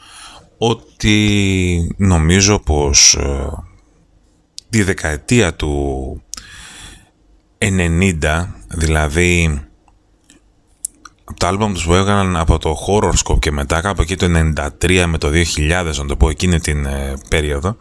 ότι 0.59 1.95
νομίζω 1.97 2.59
πως 2.59 3.14
ε, 3.14 3.49
τη 4.71 4.83
δεκαετία 4.83 5.54
του 5.54 6.23
90, 7.58 8.46
δηλαδή 8.68 9.62
από 11.24 11.38
τα 11.38 11.48
άλμπαμ 11.48 11.72
τους 11.72 11.84
που 11.84 11.94
έβγαλαν 11.94 12.36
από 12.36 12.58
το 12.58 12.76
Horror 12.86 13.38
και 13.38 13.50
μετά 13.50 13.80
κάπου 13.80 14.02
εκεί 14.02 14.16
το 14.16 14.26
93 14.80 15.04
με 15.06 15.18
το 15.18 15.30
2000 15.56 15.94
να 15.96 16.06
το 16.06 16.16
πω 16.16 16.28
εκείνη 16.28 16.60
την 16.60 16.86
ε, 16.86 17.18
περίοδο 17.28 17.76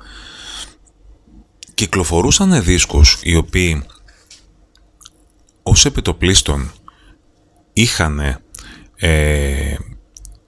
κυκλοφορούσαν 1.74 2.63
δίσκους 2.63 3.19
οι 3.24 3.36
οποίοι 3.36 3.86
ως 5.63 5.86
επιτοπλίστων 5.86 6.72
είχαν 7.74 8.19
ε, 8.96 9.75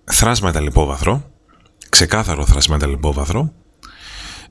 θράσματα 0.03 0.59
λιπόβαθρο 0.59 1.31
ξεκάθαρο 1.89 2.45
θράσματα 2.45 2.87
λιπόβαθρο 2.87 3.53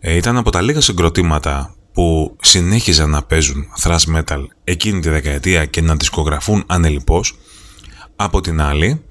ε, 0.01 0.17
ήταν 0.17 0.37
από 0.37 0.51
τα 0.51 0.61
λίγα 0.61 0.81
συγκροτήματα 0.81 1.75
που 1.93 2.37
συνέχιζαν 2.41 3.11
να 3.11 3.23
παίζουν 3.23 3.67
thrash 3.83 4.17
metal 4.17 4.45
εκείνη 4.65 5.01
τη 5.01 5.09
δεκαετία 5.09 5.65
και 5.65 5.81
να 5.81 5.95
δισκογραφούν 5.95 6.65
ανελιπώς. 6.67 7.39
Από 8.17 8.41
την 8.41 8.61
άλλη, 8.61 9.03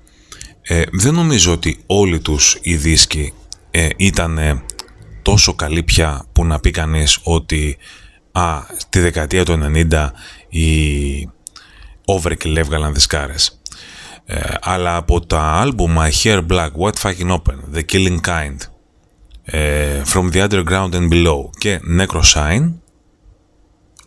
ε, 0.62 0.82
δεν 0.92 1.14
νομίζω 1.14 1.52
ότι 1.52 1.84
όλοι 1.86 2.20
τους 2.20 2.58
οι 2.62 2.76
δίσκοι 2.76 3.34
ε, 3.72 3.88
ήταν 3.98 4.64
τόσο 5.22 5.54
καλοί 5.54 5.84
πια 5.84 6.26
που 6.32 6.46
να 6.46 6.60
πει 6.60 6.72
κανείς 6.72 7.20
ότι 7.24 7.78
α, 8.32 8.62
τη 8.90 9.00
δεκαετία 9.00 9.46
του 9.46 9.60
90 9.92 10.10
οι 10.50 11.30
Overkill 12.06 12.56
έβγαλαν 12.56 12.94
δισκάρες. 12.94 13.62
Ε, 14.26 14.40
αλλά 14.62 14.96
από 14.96 15.26
τα 15.26 15.42
άλμπουμ 15.42 15.96
My 15.98 16.12
Hair 16.24 16.46
Black, 16.48 16.70
What 16.80 16.94
Fucking 17.02 17.32
Open, 17.32 17.76
The 17.76 17.82
Killing 17.92 18.20
Kind, 18.26 18.58
ε, 18.60 18.77
From 20.14 20.32
the 20.32 20.48
Underground 20.48 20.92
and 20.92 21.10
Below 21.12 21.50
και 21.58 21.80
Necrosign 22.00 22.74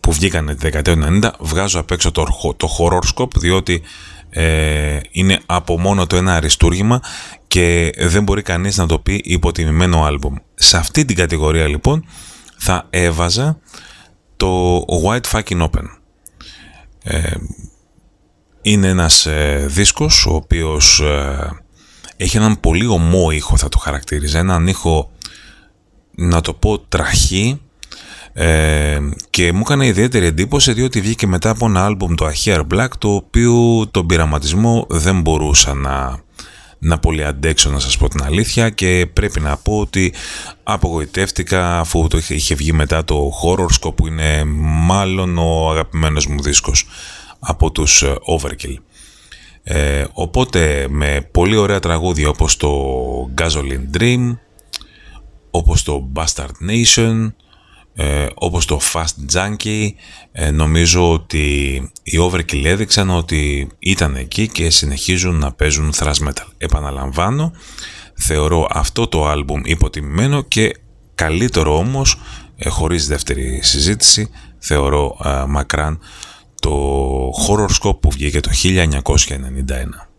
που 0.01 0.11
βγήκαν 0.11 0.45
τη 0.45 0.53
δεκαετία 0.53 0.95
του 0.95 1.19
90 1.21 1.31
βγάζω 1.39 1.79
απ' 1.79 1.91
έξω 1.91 2.11
το, 2.11 2.25
το 2.57 2.69
horror 2.77 2.99
scope 3.15 3.35
διότι 3.35 3.81
ε, 4.29 4.99
είναι 5.11 5.39
από 5.45 5.79
μόνο 5.79 6.07
το 6.07 6.15
ένα 6.15 6.35
αριστούργημα 6.35 7.01
και 7.47 7.91
δεν 7.97 8.23
μπορεί 8.23 8.41
κανείς 8.41 8.77
να 8.77 8.85
το 8.85 8.99
πει 8.99 9.21
υποτιμημένο 9.23 10.03
άλμπουμ. 10.05 10.35
Σε 10.55 10.77
αυτή 10.77 11.05
την 11.05 11.15
κατηγορία 11.15 11.67
λοιπόν 11.67 12.05
θα 12.57 12.87
έβαζα 12.89 13.59
το 14.37 14.77
White 15.05 15.31
Fucking 15.31 15.61
Open. 15.61 15.83
Ε, 17.03 17.31
είναι 18.61 18.87
ένας 18.87 19.25
ε, 19.25 19.65
δίσκος 19.69 20.25
ο 20.25 20.35
οποίος 20.35 20.99
ε, 20.99 21.49
έχει 22.17 22.37
έναν 22.37 22.59
πολύ 22.59 22.85
ομό 22.85 23.31
ήχο 23.31 23.57
θα 23.57 23.69
το 23.69 23.77
χαρακτήριζα, 23.77 24.39
έναν 24.39 24.67
ήχο 24.67 25.11
να 26.21 26.41
το 26.41 26.53
πω 26.53 26.79
τραχή 26.79 27.61
ε, 28.33 28.99
και 29.29 29.51
μου 29.51 29.59
έκανε 29.59 29.85
ιδιαίτερη 29.85 30.25
εντύπωση 30.25 30.73
διότι 30.73 31.01
βγήκε 31.01 31.27
μετά 31.27 31.49
από 31.49 31.65
ένα 31.65 31.85
άλμπουμ 31.85 32.13
το 32.13 32.27
A 32.27 32.45
Hair 32.45 32.61
Black 32.73 32.87
το 32.97 33.13
οποίο 33.13 33.87
τον 33.91 34.05
πειραματισμό 34.05 34.85
δεν 34.89 35.21
μπορούσα 35.21 35.73
να, 35.73 36.19
να 36.79 36.99
πολύ 36.99 37.25
αντέξω 37.25 37.69
να 37.69 37.79
σας 37.79 37.97
πω 37.97 38.07
την 38.07 38.23
αλήθεια 38.23 38.69
και 38.69 39.07
πρέπει 39.13 39.39
να 39.39 39.57
πω 39.57 39.79
ότι 39.79 40.13
απογοητεύτηκα 40.63 41.79
αφού 41.79 42.07
το 42.07 42.17
είχε, 42.17 42.33
είχε 42.33 42.55
βγει 42.55 42.73
μετά 42.73 43.05
το 43.05 43.31
Horror 43.43 43.93
που 43.95 44.07
είναι 44.07 44.43
μάλλον 44.85 45.37
ο 45.37 45.69
αγαπημένος 45.69 46.27
μου 46.27 46.41
δίσκος 46.41 46.85
από 47.39 47.71
τους 47.71 48.01
ε, 48.01 48.15
Overkill. 48.27 48.75
Ε, 49.63 50.05
οπότε 50.13 50.85
με 50.89 51.27
πολύ 51.31 51.55
ωραία 51.55 51.79
τραγούδια 51.79 52.29
όπως 52.29 52.57
το 52.57 52.71
Gasoline 53.37 53.97
Dream, 53.97 54.37
όπως 55.51 55.83
το 55.83 56.09
Bastard 56.15 56.69
Nation, 56.69 57.31
ε, 57.95 58.27
όπως 58.33 58.65
το 58.65 58.79
Fast 58.93 59.35
Junkie, 59.35 59.89
ε, 60.31 60.51
νομίζω 60.51 61.11
ότι 61.11 61.75
οι 62.03 62.17
Overkill 62.21 62.65
έδειξαν 62.65 63.09
ότι 63.09 63.69
ήταν 63.79 64.15
εκεί 64.15 64.47
και 64.47 64.69
συνεχίζουν 64.69 65.35
να 65.35 65.51
παίζουν 65.51 65.93
thrash 65.95 66.27
metal. 66.27 66.47
Επαναλαμβάνω, 66.57 67.51
θεωρώ 68.13 68.67
αυτό 68.69 69.07
το 69.07 69.27
άλμπουμ 69.27 69.61
υποτιμημένο 69.63 70.41
και 70.41 70.75
καλύτερο 71.15 71.77
όμως, 71.77 72.19
ε, 72.55 72.69
χωρίς 72.69 73.07
δεύτερη 73.07 73.59
συζήτηση, 73.63 74.29
θεωρώ 74.59 75.17
ε, 75.25 75.43
μακράν 75.47 75.99
το 76.59 77.29
Horror 77.47 77.99
που 77.99 78.09
βγήκε 78.11 78.39
το 78.39 78.49
1991. 78.53 80.11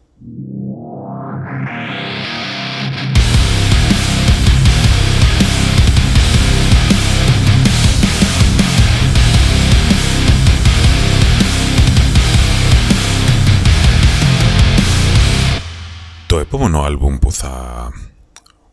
Το 16.33 16.39
επόμενο 16.39 16.83
άλμπουμ 16.83 17.19
που 17.19 17.33
θα 17.33 17.89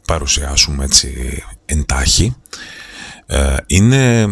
παρουσιάσουμε 0.08 0.84
έτσι 0.84 1.44
εντάχει 1.66 2.36
ε, 3.26 3.56
είναι 3.68 4.26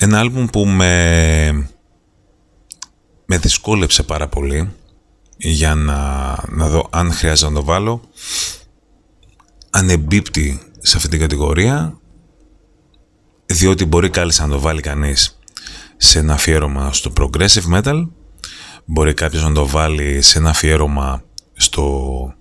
ένα 0.00 0.18
άλμπουμ 0.18 0.46
που 0.46 0.66
με 0.66 1.70
με 3.26 3.38
δυσκόλεψε 3.38 4.02
πάρα 4.02 4.28
πολύ 4.28 4.72
για 5.36 5.74
να, 5.74 6.34
να 6.48 6.68
δω 6.68 6.88
αν 6.90 7.12
χρειάζεται 7.12 7.52
να 7.52 7.56
το 7.56 7.64
βάλω. 7.64 8.00
Αν 9.70 9.90
εμπίπτει 9.90 10.60
σε 10.78 10.96
αυτή 10.96 11.08
την 11.08 11.20
κατηγορία 11.20 12.00
διότι 13.46 13.84
μπορεί 13.84 14.10
κάλλιστα 14.10 14.46
να 14.46 14.52
το 14.52 14.60
βάλει 14.60 14.80
κανείς 14.80 15.38
σε 15.96 16.18
ένα 16.18 16.34
αφιέρωμα 16.34 16.92
στο 16.92 17.12
progressive 17.16 17.74
metal 17.74 18.08
μπορεί 18.84 19.14
κάποιος 19.14 19.42
να 19.42 19.52
το 19.52 19.66
βάλει 19.66 20.22
σε 20.22 20.38
ένα 20.38 20.50
αφιέρωμα 20.50 21.22
στο 21.52 22.35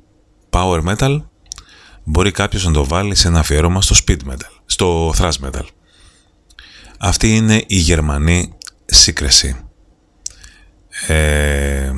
power 0.55 0.83
metal 0.87 1.21
μπορεί 2.03 2.31
κάποιος 2.31 2.65
να 2.65 2.71
το 2.71 2.85
βάλει 2.85 3.15
σε 3.15 3.27
ένα 3.27 3.39
αφιέρωμα 3.39 3.81
στο 3.81 3.95
speed 4.05 4.17
metal 4.29 4.59
στο 4.65 5.13
thrash 5.17 5.45
metal 5.45 5.65
αυτή 6.99 7.35
είναι 7.35 7.63
η 7.67 7.77
Γερμανή 7.77 8.53
σύγκρεση 8.85 9.55
ε, 11.07 11.91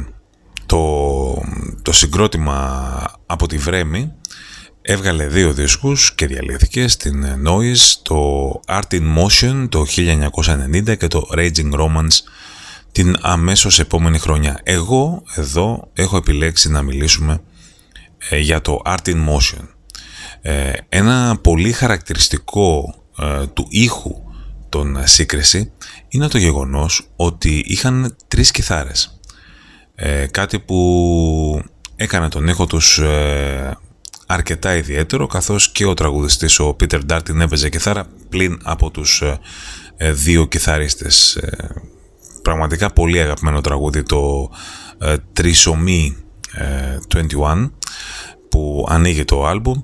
το, 0.65 1.43
το 1.81 1.91
συγκρότημα 1.91 3.19
από 3.25 3.47
τη 3.47 3.57
Βρέμη 3.57 4.11
έβγαλε 4.81 5.27
δύο 5.27 5.53
δίσκους 5.53 6.15
και 6.15 6.27
διαλύθηκε 6.27 6.87
στην 6.87 7.25
Noise 7.47 7.99
το 8.01 8.49
Art 8.67 8.91
in 8.91 9.17
Motion 9.17 9.67
το 9.69 9.85
1990 9.95 10.97
και 10.97 11.07
το 11.07 11.27
Raging 11.35 11.71
Romance 11.73 12.17
την 12.91 13.17
αμέσως 13.21 13.79
επόμενη 13.79 14.19
χρονιά. 14.19 14.59
Εγώ 14.63 15.23
εδώ 15.35 15.89
έχω 15.93 16.17
επιλέξει 16.17 16.69
να 16.69 16.81
μιλήσουμε 16.81 17.33
ε, 17.33 17.39
για 18.31 18.61
το 18.61 18.81
Art 18.85 19.05
in 19.05 19.27
Motion. 19.27 19.67
Ε, 20.41 20.71
ένα 20.89 21.37
πολύ 21.41 21.71
χαρακτηριστικό 21.71 22.95
του 23.53 23.67
ήχου 23.69 24.15
των 24.69 24.97
Σύγκριση 25.03 25.71
είναι 26.07 26.27
το 26.27 26.37
γεγονός 26.37 27.07
ότι 27.15 27.63
είχαν 27.67 28.15
τρεις 28.27 28.51
κιθάρες. 28.51 29.19
Ε, 29.95 30.25
κάτι 30.25 30.59
που 30.59 31.61
έκανε 31.95 32.29
τον 32.29 32.47
ήχο 32.47 32.65
τους 32.65 32.97
ε, 32.97 33.77
αρκετά 34.25 34.75
ιδιαίτερο 34.75 35.27
καθώς 35.27 35.71
και 35.71 35.85
ο 35.85 35.93
τραγουδιστής 35.93 36.59
ο 36.59 36.73
Πίτερ 36.73 37.05
Ντάρτιν 37.05 37.41
έπαιζε 37.41 37.69
κιθάρα 37.69 38.07
πλην 38.29 38.59
από 38.63 38.91
τους 38.91 39.23
ε, 39.97 40.11
δύο 40.11 40.45
κιθαρίστες. 40.45 41.39
πραγματικά 42.41 42.93
πολύ 42.93 43.19
αγαπημένο 43.19 43.61
τραγούδι 43.61 44.03
το 44.03 44.51
Trisomy 45.39 46.11
21 47.13 47.69
που 48.57 48.85
ανοίγει 48.89 49.25
το 49.25 49.45
άλμπουμ 49.45 49.81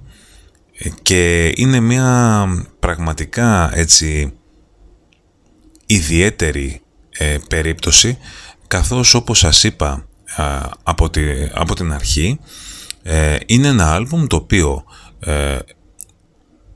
και 1.02 1.54
είναι 1.56 1.80
μια 1.80 2.48
πραγματικά 2.80 3.72
έτσι 3.78 4.34
ιδιαίτερη 5.86 6.82
ε, 7.10 7.38
περίπτωση 7.48 8.18
καθώς 8.68 9.14
όπως 9.14 9.40
σας 9.40 9.64
είπα 9.64 10.08
από, 10.84 11.10
τη, 11.10 11.22
από 11.54 11.76
την 11.76 11.94
αρχή 11.94 12.40
ε, 13.04 13.38
είναι 13.46 13.68
ένα 13.68 13.94
άλμπουμ 13.94 14.28
το 14.28 14.36
οποίο 14.36 14.84
ε, 15.20 15.58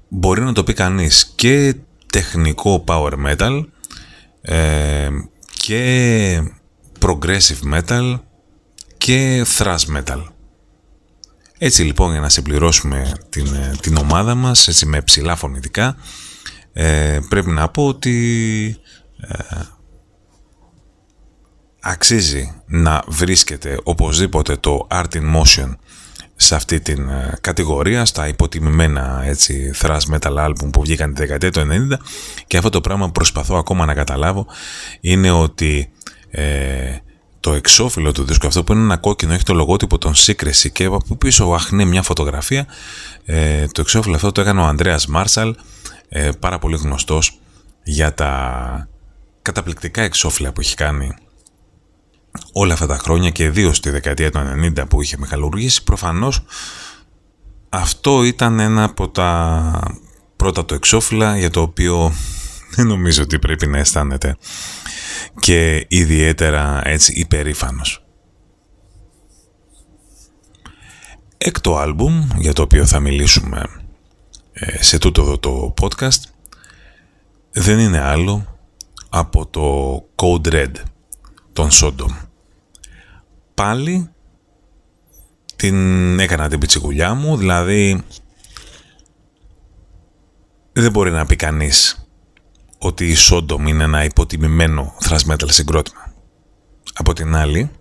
μπορεί 0.07 0.41
να 0.41 0.53
το 0.53 0.63
πει 0.63 0.73
κανείς 0.73 1.33
και 1.35 1.75
τεχνικό 2.11 2.83
power 2.87 3.13
metal 3.25 3.65
και 5.53 6.41
progressive 6.99 7.73
metal 7.73 8.19
και 8.97 9.45
thrash 9.57 9.97
metal. 9.97 10.23
Έτσι 11.57 11.83
λοιπόν 11.83 12.11
για 12.11 12.19
να 12.19 12.29
συμπληρώσουμε 12.29 13.11
την, 13.29 13.47
την 13.81 13.97
ομάδα 13.97 14.35
μας 14.35 14.67
έτσι 14.67 14.85
με 14.85 15.01
ψηλά 15.01 15.35
φωνητικά 15.35 15.95
πρέπει 17.29 17.49
να 17.49 17.69
πω 17.69 17.87
ότι 17.87 18.77
ε, 19.21 19.37
αξίζει 21.79 22.61
να 22.65 23.03
βρίσκεται 23.07 23.79
οπωσδήποτε 23.83 24.55
το 24.55 24.87
Art 24.91 25.13
in 25.13 25.35
Motion 25.35 25.75
σε 26.35 26.55
αυτή 26.55 26.79
την 26.79 27.09
ε, 27.09 27.37
κατηγορία, 27.41 28.05
στα 28.05 28.27
υποτιμημένα 28.27 29.21
έτσι, 29.23 29.71
thrash 29.81 29.99
metal 30.11 30.45
album 30.45 30.69
που 30.71 30.81
βγήκαν 30.81 31.13
τη 31.13 31.21
δεκαετία 31.21 31.51
του 31.51 31.59
90 31.59 31.97
και 32.47 32.57
αυτό 32.57 32.69
το 32.69 32.81
πράγμα 32.81 33.05
που 33.05 33.11
προσπαθώ 33.11 33.55
ακόμα 33.55 33.85
να 33.85 33.93
καταλάβω 33.93 34.47
είναι 35.01 35.31
ότι 35.31 35.91
ε, 36.29 36.97
το 37.47 37.53
εξώφυλλο 37.53 38.11
του 38.11 38.23
δίσκου 38.23 38.47
αυτό 38.47 38.63
που 38.63 38.73
είναι 38.73 38.81
ένα 38.81 38.97
κόκκινο 38.97 39.33
έχει 39.33 39.43
το 39.43 39.53
λογότυπο 39.53 39.97
των 39.97 40.13
Secrecy 40.15 40.71
και 40.71 40.85
από 40.85 41.15
πίσω 41.15 41.45
αχνεί 41.45 41.85
μια 41.85 42.01
φωτογραφία. 42.01 42.67
Ε, 43.25 43.67
το 43.67 43.81
εξώφυλλο 43.81 44.15
αυτό 44.15 44.31
το 44.31 44.41
έκανε 44.41 44.61
ο 44.61 44.63
Ανδρέας 44.63 45.07
Μάρσαλ 45.07 45.55
ε, 46.09 46.29
πάρα 46.39 46.59
πολύ 46.59 46.77
γνωστός 46.77 47.39
για 47.83 48.13
τα 48.13 48.89
καταπληκτικά 49.41 50.01
εξώφυλλα 50.01 50.51
που 50.51 50.61
έχει 50.61 50.75
κάνει 50.75 51.13
όλα 52.51 52.73
αυτά 52.73 52.87
τα 52.87 52.97
χρόνια 52.97 53.29
και 53.29 53.43
ιδίως 53.43 53.77
στη 53.77 53.89
δεκαετία 53.89 54.31
του 54.31 54.39
90 54.77 54.83
που 54.89 55.01
είχε 55.01 55.17
μεγαλουργήσει, 55.17 55.83
προφανώς 55.83 56.43
αυτό 57.69 58.23
ήταν 58.23 58.59
ένα 58.59 58.83
από 58.83 59.09
τα 59.09 59.79
πρώτα 60.35 60.65
το 60.65 60.75
εξώφυλλα 60.75 61.37
για 61.37 61.49
το 61.49 61.61
οποίο 61.61 62.13
δεν 62.69 62.87
νομίζω 62.87 63.23
ότι 63.23 63.39
πρέπει 63.39 63.67
να 63.67 63.77
αισθάνεται 63.77 64.37
και 65.39 65.85
ιδιαίτερα 65.89 66.81
έτσι 66.83 67.13
υπερήφανος. 67.13 68.05
Έκτο 71.37 71.77
άλμπουμ 71.77 72.27
για 72.37 72.53
το 72.53 72.61
οποίο 72.61 72.85
θα 72.85 72.99
μιλήσουμε 72.99 73.65
ε, 74.53 74.83
σε 74.83 74.97
τούτο 74.97 75.21
εδώ 75.21 75.37
το 75.37 75.73
podcast 75.81 76.21
δεν 77.51 77.79
είναι 77.79 77.99
άλλο 77.99 78.57
από 79.09 79.47
το 79.47 79.95
Code 80.15 80.53
Red 80.53 80.71
των 81.53 81.69
Sodom. 81.71 82.27
Πάλι 83.53 84.09
την 85.55 86.19
έκανα 86.19 86.49
την 86.49 86.59
πιτσικουλιά 86.59 87.13
μου, 87.13 87.37
δηλαδή 87.37 88.03
δεν 90.73 90.91
μπορεί 90.91 91.11
να 91.11 91.25
πει 91.25 91.35
κανείς 91.35 92.06
ότι 92.77 93.05
η 93.05 93.15
Sodom 93.29 93.67
είναι 93.67 93.83
ένα 93.83 94.03
υποτιμημένο 94.03 94.93
thrash 95.03 95.31
metal 95.31 95.47
συγκρότημα. 95.51 96.13
Από 96.93 97.13
την 97.13 97.35
άλλη, 97.35 97.71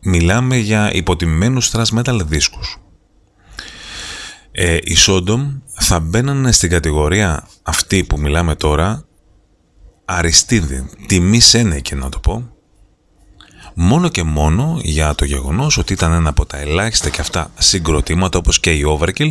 μιλάμε 0.00 0.56
για 0.56 0.92
υποτιμημένους 0.92 1.70
thrash 1.72 1.98
metal 1.98 2.20
δίσκους. 2.24 2.78
Ε, 4.52 4.74
οι 4.74 4.96
Sodom 5.06 5.60
θα 5.74 6.00
μπαίνανε 6.00 6.52
στην 6.52 6.70
κατηγορία 6.70 7.48
αυτή 7.62 8.04
που 8.04 8.18
μιλάμε 8.20 8.54
τώρα 8.54 9.04
αριστίδη, 10.04 10.88
τιμή 11.06 11.40
και 11.82 11.94
να 11.94 12.08
το 12.08 12.18
πω, 12.18 12.56
μόνο 13.74 14.08
και 14.08 14.22
μόνο 14.22 14.78
για 14.82 15.14
το 15.14 15.24
γεγονός 15.24 15.78
ότι 15.78 15.92
ήταν 15.92 16.12
ένα 16.12 16.28
από 16.28 16.46
τα 16.46 16.58
ελάχιστα 16.58 17.08
και 17.08 17.20
αυτά 17.20 17.50
συγκροτήματα 17.58 18.38
όπως 18.38 18.60
και 18.60 18.72
η 18.72 18.84
Overkill 18.86 19.30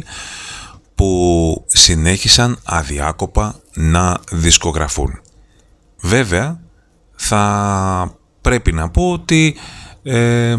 που 0.96 1.64
συνέχισαν 1.68 2.60
αδιάκοπα 2.64 3.60
να 3.74 4.20
δισκογραφούν. 4.32 5.22
Βέβαια, 5.98 6.62
θα 7.16 8.18
πρέπει 8.42 8.72
να 8.72 8.90
πω 8.90 9.12
ότι 9.12 9.56
ε, 10.04 10.56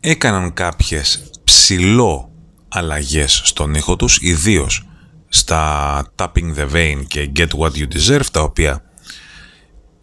έκαναν 0.00 0.54
κάποιες 0.54 1.30
ψηλό 1.44 2.30
αλλαγές 2.68 3.40
στον 3.44 3.74
ήχο 3.74 3.96
τους, 3.96 4.18
ιδίως 4.20 4.86
στα 5.28 6.04
Tapping 6.16 6.56
the 6.56 6.70
Vein 6.72 7.02
και 7.06 7.30
Get 7.36 7.48
What 7.48 7.70
You 7.70 7.86
Deserve, 7.94 8.26
τα 8.32 8.40
οποία 8.40 8.82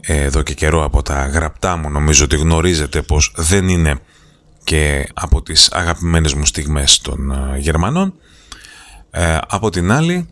εδώ 0.02 0.42
και 0.42 0.54
καιρό 0.54 0.84
από 0.84 1.02
τα 1.02 1.28
γραπτά 1.28 1.76
μου 1.78 1.90
νομίζω 1.90 2.24
ότι 2.24 2.36
γνωρίζετε 2.36 3.02
πως 3.02 3.32
δεν 3.36 3.68
είναι 3.68 4.00
και 4.64 5.10
από 5.14 5.42
τις 5.42 5.72
αγαπημένες 5.72 6.34
μου 6.34 6.46
στιγμές 6.46 7.00
των 7.00 7.32
ε, 7.32 7.58
Γερμανών. 7.58 8.14
Ε, 9.12 9.38
από 9.48 9.70
την 9.70 9.92
άλλη 9.92 10.30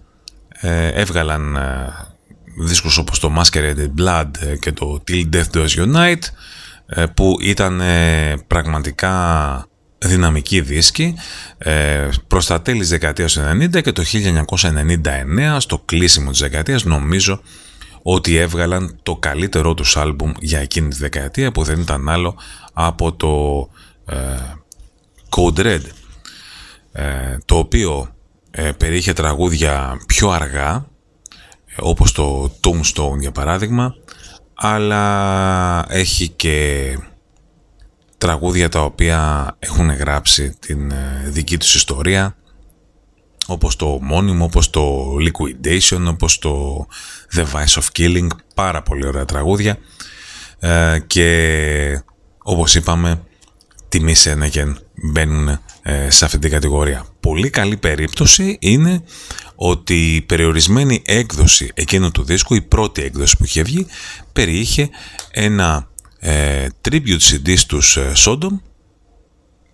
ε, 0.50 0.88
έβγαλαν 0.88 1.56
ε, 1.56 1.94
δίσκους 2.60 2.98
όπως 2.98 3.20
το 3.20 3.32
Masquerade 3.38 3.90
Blood 4.00 4.58
και 4.60 4.72
το 4.72 5.04
Till 5.08 5.30
Death 5.34 5.50
Do 5.54 5.66
Us 5.66 5.86
Unite 5.86 6.24
που 7.14 7.38
ήταν 7.42 7.82
πραγματικά 8.48 9.66
δυναμική 9.98 10.62
δίσκη 10.62 11.16
ε, 11.58 12.10
προς 12.28 12.46
τα 12.46 12.62
τέλη 12.62 12.80
της 12.80 12.90
δεκαετίας 12.90 13.40
90 13.52 13.82
και 13.82 13.92
το 13.92 14.04
1999 14.14 15.58
στο 15.60 15.82
κλείσιμο 15.86 16.32
της 16.32 16.40
δεκαετίας 16.40 16.84
νομίζω 16.84 17.42
ότι 18.02 18.36
έβγαλαν 18.36 19.00
το 19.04 19.16
καλύτερό 19.16 19.74
τους 19.74 19.98
άλμπουμ 19.98 20.32
για 20.40 20.60
εκείνη 20.60 20.88
τη 20.88 20.98
δεκαετία 20.98 21.52
που 21.52 21.64
δεν 21.64 21.80
ήταν 21.80 22.10
άλλο 22.10 22.38
από 22.74 23.14
το 23.14 23.70
ε, 24.06 24.16
Code 25.30 25.60
Red 25.60 25.82
ε, 26.92 27.38
το 27.46 27.58
οποίο 27.58 28.16
ε, 28.60 28.72
περιείχε 28.72 29.14
τραγούδια 29.14 30.02
πιο 30.08 30.30
αργά 30.30 30.88
όπως 31.80 32.12
το 32.12 32.52
Tombstone 32.64 33.20
για 33.20 33.32
παράδειγμα 33.32 33.96
αλλά 34.54 35.86
έχει 35.90 36.28
και 36.28 36.98
τραγούδια 38.18 38.70
τα 38.70 38.82
οποία 38.82 39.56
έχουν 39.60 39.90
γράψει 39.90 40.56
την 40.60 40.92
ε, 40.92 41.24
δική 41.26 41.58
τους 41.58 41.76
ιστορία 41.76 42.36
όπως 43.48 43.76
το 43.76 44.00
μόνιμο, 44.02 44.44
όπως 44.44 44.70
το 44.70 45.16
Liquidation, 45.16 46.06
όπως 46.08 46.40
το 46.40 46.86
The 47.36 47.44
Vice 47.44 47.82
of 47.82 47.86
Killing, 47.98 48.28
πάρα 48.56 48.82
πολύ 48.82 49.08
ωραία 49.08 49.26
τραγούδια. 49.26 49.78
Ε, 50.60 51.00
και 51.08 52.02
όπως 52.38 52.76
είπαμε 52.76 53.24
τιμή 53.90 54.14
Σένεγεν 54.14 54.80
μπαίνουν 55.12 55.48
ε, 55.48 55.60
σε 56.08 56.26
αυτή 56.26 56.40
την 56.40 56.52
κατηγορία. 56.52 57.06
Πολύ 57.20 57.50
καλή 57.50 57.78
περίπτωση 57.78 58.58
είναι 58.60 59.04
ότι 59.56 60.16
η 60.16 60.22
περιορισμένη 60.22 61.02
έκδοση 61.06 61.72
εκείνου 61.74 62.12
του 62.12 62.24
δίσκου, 62.24 62.56
η 62.56 62.62
πρώτη 62.62 63.02
έκδοση 63.02 63.38
που 63.38 63.44
είχε 63.44 63.62
βγει, 63.62 63.86
περιείχε 64.34 64.90
ένα 65.32 65.88
ε, 66.20 66.68
tribute 66.90 67.20
CD 67.20 67.54
στους 67.58 67.98
ε, 67.98 68.12
Sodom, 68.16 68.60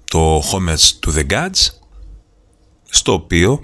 το 0.03 0.43
Homage 0.51 1.05
to 1.05 1.17
the 1.17 1.31
Gods, 1.31 1.69
στο 2.89 3.13
οποίο 3.13 3.63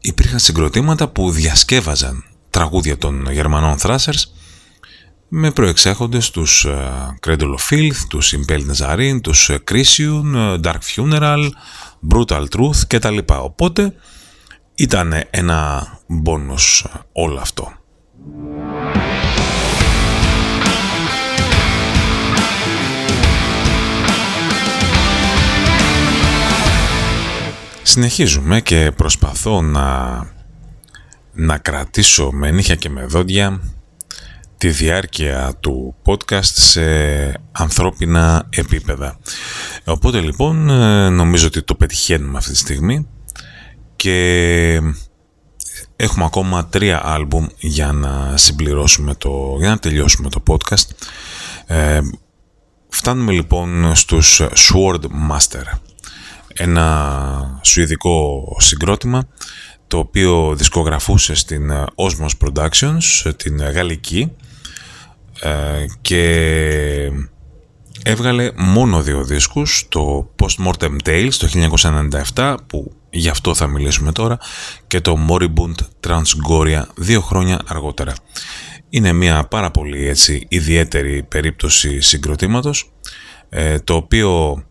υπήρχαν 0.00 0.38
συγκροτήματα 0.38 1.08
που 1.08 1.30
διασκεύαζαν 1.30 2.24
τραγούδια 2.50 2.98
των 2.98 3.30
Γερμανών 3.30 3.76
Thrashers 3.80 4.22
με 5.36 5.50
προεξέχοντες 5.50 6.30
τους 6.30 6.66
uh, 6.68 7.28
Cradle 7.28 7.54
of 7.54 7.70
Filth, 7.70 8.06
τους 8.08 8.34
Impel 8.34 8.60
Nazarene, 8.60 9.20
τους 9.22 9.50
Crisium, 9.70 10.60
Dark 10.60 10.78
Funeral, 10.96 11.48
Brutal 12.14 12.44
Truth 12.56 12.80
κτλ. 12.86 13.18
Οπότε 13.26 13.94
ήταν 14.74 15.12
ένα 15.30 15.88
bonus 16.24 16.90
όλο 17.12 17.38
αυτό. 17.40 17.72
Συνεχίζουμε 27.82 28.60
και 28.60 28.92
προσπαθώ 28.96 29.62
να, 29.62 30.16
να 31.32 31.58
κρατήσω 31.58 32.30
με 32.32 32.50
νύχια 32.50 32.74
και 32.74 32.88
με 32.88 33.04
δόντια 33.04 33.60
τη 34.58 34.68
διάρκεια 34.68 35.54
του 35.60 35.94
podcast 36.04 36.42
σε 36.42 36.80
ανθρώπινα 37.52 38.46
επίπεδα. 38.50 39.18
Οπότε 39.84 40.20
λοιπόν 40.20 40.56
νομίζω 41.14 41.46
ότι 41.46 41.62
το 41.62 41.74
πετυχαίνουμε 41.74 42.38
αυτή 42.38 42.50
τη 42.50 42.58
στιγμή 42.58 43.06
και 43.96 44.80
έχουμε 45.96 46.24
ακόμα 46.24 46.66
τρία 46.66 47.00
άλμπουμ 47.04 47.46
για 47.58 47.92
να 47.92 48.36
συμπληρώσουμε 48.36 49.14
το, 49.14 49.56
για 49.58 49.68
να 49.68 49.78
τελειώσουμε 49.78 50.28
το 50.28 50.42
podcast. 50.46 50.88
Ε, 51.66 52.00
φτάνουμε 52.88 53.32
λοιπόν 53.32 53.94
στους 53.94 54.40
Sword 54.40 55.02
Master 55.30 55.78
ένα 56.54 57.60
σουηδικό 57.62 58.46
συγκρότημα 58.58 59.28
το 59.86 59.98
οποίο 59.98 60.54
δισκογραφούσε 60.56 61.34
στην 61.34 61.70
ε, 61.70 61.84
Osmos 61.94 62.30
Productions, 62.44 63.32
την 63.36 63.62
γαλλική 63.62 64.32
ε, 65.44 65.84
και 66.00 67.10
έβγαλε 68.02 68.50
μόνο 68.56 69.02
δύο 69.02 69.24
δίσκους, 69.24 69.86
το 69.88 70.30
Postmortem 70.42 70.96
Tales 71.04 71.32
το 71.38 71.48
1997 72.34 72.56
που 72.66 72.92
γι' 73.10 73.28
αυτό 73.28 73.54
θα 73.54 73.66
μιλήσουμε 73.66 74.12
τώρα 74.12 74.38
και 74.86 75.00
το 75.00 75.18
Moribund 75.28 76.08
Transgoria 76.08 76.82
δύο 76.96 77.20
χρόνια 77.20 77.60
αργότερα. 77.66 78.14
Είναι 78.88 79.12
μια 79.12 79.46
πάρα 79.50 79.70
πολύ 79.70 80.08
έτσι, 80.08 80.46
ιδιαίτερη 80.48 81.22
περίπτωση 81.22 82.00
συγκροτήματος 82.00 82.92
ε, 83.48 83.78
το 83.78 83.94
οποίο 83.94 84.64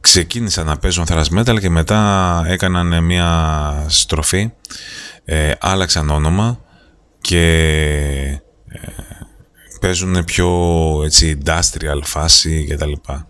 ξεκίνησαν 0.00 0.66
να 0.66 0.76
παίζουν 0.76 1.06
thrash 1.08 1.38
metal 1.38 1.60
και 1.60 1.70
μετά 1.70 2.42
έκαναν 2.46 3.04
μια 3.04 3.84
στροφή, 3.88 4.50
ε, 5.24 5.52
άλλαξαν 5.60 6.10
όνομα 6.10 6.58
και 7.20 7.42
ε, 8.68 8.78
παίζουν 9.80 10.24
πιο 10.24 10.50
έτσι 11.04 11.38
industrial 11.44 12.00
φάση 12.02 12.64
και 12.66 12.76
τα 12.76 12.86
λοιπά. 12.86 13.26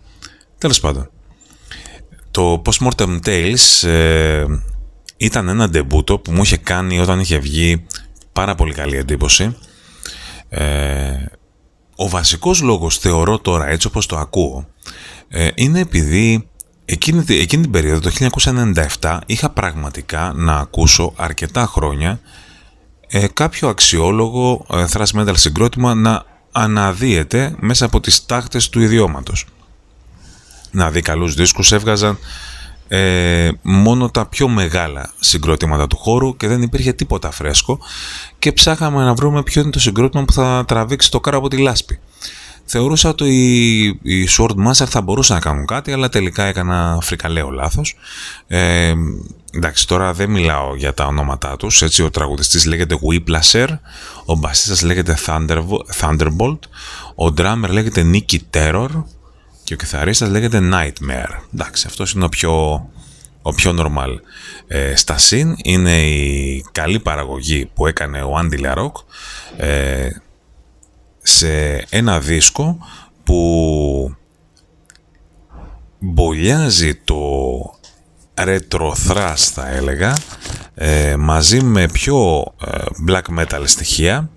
Τέλος 0.57 0.79
πάντων, 0.79 1.09
το 2.31 2.61
Postmortem 2.65 3.19
Tales 3.25 3.87
ε, 3.87 4.45
ήταν 5.17 5.47
ένα 5.47 5.69
ντεμπούτο 5.69 6.19
που 6.19 6.31
μου 6.31 6.41
είχε 6.41 6.57
κάνει 6.57 6.99
όταν 6.99 7.19
είχε 7.19 7.37
βγει 7.37 7.85
πάρα 8.31 8.55
πολύ 8.55 8.73
καλή 8.73 8.97
εντύπωση. 8.97 9.55
Ε, 10.49 11.25
ο 11.95 12.09
βασικός 12.09 12.61
λόγος 12.61 12.97
θεωρώ 12.97 13.39
τώρα 13.39 13.67
έτσι 13.67 13.87
όπως 13.87 14.05
το 14.05 14.17
ακούω 14.17 14.67
ε, 15.27 15.49
είναι 15.55 15.79
επειδή 15.79 16.45
Εκείνη, 16.85 17.23
εκείνη 17.27 17.61
την 17.61 17.71
περίοδο, 17.71 17.99
το 17.99 18.29
1997, 18.99 19.19
είχα 19.25 19.49
πραγματικά 19.49 20.33
να 20.35 20.55
ακούσω 20.55 21.13
αρκετά 21.15 21.65
χρόνια 21.65 22.19
ε, 23.13 23.27
κάποιο 23.33 23.69
αξιόλογο 23.69 24.65
ε, 24.69 24.85
thrash 24.93 25.19
metal 25.19 25.33
συγκρότημα 25.33 25.93
να 25.93 26.25
αναδύεται 26.51 27.55
μέσα 27.59 27.85
από 27.85 27.99
τις 27.99 28.25
τάχτες 28.25 28.69
του 28.69 28.79
ιδιώματος. 28.79 29.45
Να 30.71 30.91
δει 30.91 31.01
καλούς 31.01 31.33
δίσκους 31.33 31.71
έβγαζαν 31.71 32.17
ε, 32.87 33.49
μόνο 33.61 34.09
τα 34.09 34.25
πιο 34.25 34.47
μεγάλα 34.47 35.11
συγκρότηματα 35.19 35.87
του 35.87 35.97
χώρου 35.97 36.37
και 36.37 36.47
δεν 36.47 36.61
υπήρχε 36.61 36.93
τίποτα 36.93 37.31
φρέσκο 37.31 37.79
και 38.39 38.51
ψάχαμε 38.51 39.03
να 39.03 39.13
βρούμε 39.13 39.43
ποιο 39.43 39.61
είναι 39.61 39.71
το 39.71 39.79
συγκρότημα 39.79 40.25
που 40.25 40.33
θα 40.33 40.63
τραβήξει 40.67 41.11
το 41.11 41.19
κάρο 41.19 41.37
από 41.37 41.47
τη 41.47 41.57
λάσπη 41.57 41.99
θεωρούσα 42.71 43.09
ότι 43.09 43.27
οι, 44.01 44.27
Sword 44.37 44.67
Master 44.67 44.85
θα 44.87 45.01
μπορούσαν 45.01 45.35
να 45.35 45.41
κάνουν 45.41 45.65
κάτι, 45.65 45.91
αλλά 45.91 46.09
τελικά 46.09 46.43
έκανα 46.43 46.97
φρικαλαίο 47.01 47.49
λάθος. 47.49 47.95
Ε, 48.47 48.93
εντάξει, 49.51 49.87
τώρα 49.87 50.13
δεν 50.13 50.29
μιλάω 50.29 50.75
για 50.75 50.93
τα 50.93 51.05
ονόματά 51.05 51.55
τους, 51.55 51.81
έτσι 51.81 52.03
ο 52.03 52.09
τραγουδιστής 52.09 52.65
λέγεται 52.65 52.95
Whiplasher, 53.01 53.67
ο 54.25 54.35
μπασίστας 54.35 54.81
λέγεται 54.81 55.17
Thunderbolt, 55.99 56.59
ο 57.15 57.25
drummer 57.37 57.69
λέγεται 57.69 58.11
Nicky 58.13 58.37
Terror 58.53 58.89
και 59.63 59.73
ο 59.73 59.77
κιθαρίστας 59.77 60.29
λέγεται 60.29 60.59
Nightmare. 60.73 61.35
Εντάξει, 61.53 61.87
αυτός 61.87 62.11
είναι 62.11 62.25
ο 62.25 62.29
πιο, 62.29 62.53
ο 63.41 63.53
πιο 63.53 63.75
normal. 63.79 64.15
Ε, 64.67 64.95
στα 64.95 65.17
συν 65.17 65.55
είναι 65.63 66.01
η 66.01 66.65
καλή 66.71 66.99
παραγωγή 66.99 67.65
που 67.73 67.87
έκανε 67.87 68.21
ο 68.21 68.31
Andy 68.37 68.65
LaRock, 68.65 68.91
ε, 69.57 70.09
σε 71.21 71.73
ένα 71.89 72.19
δίσκο 72.19 72.77
που 73.23 74.15
μπολιάζει 75.99 76.95
το 76.95 77.19
retro 78.45 78.91
thrash 79.07 79.49
θα 79.53 79.69
έλεγα 79.69 80.17
ε, 80.75 81.15
μαζί 81.15 81.63
με 81.63 81.85
πιο 81.87 82.45
ε, 82.65 82.77
black 83.09 83.39
metal 83.39 83.63
στοιχεία 83.65 84.29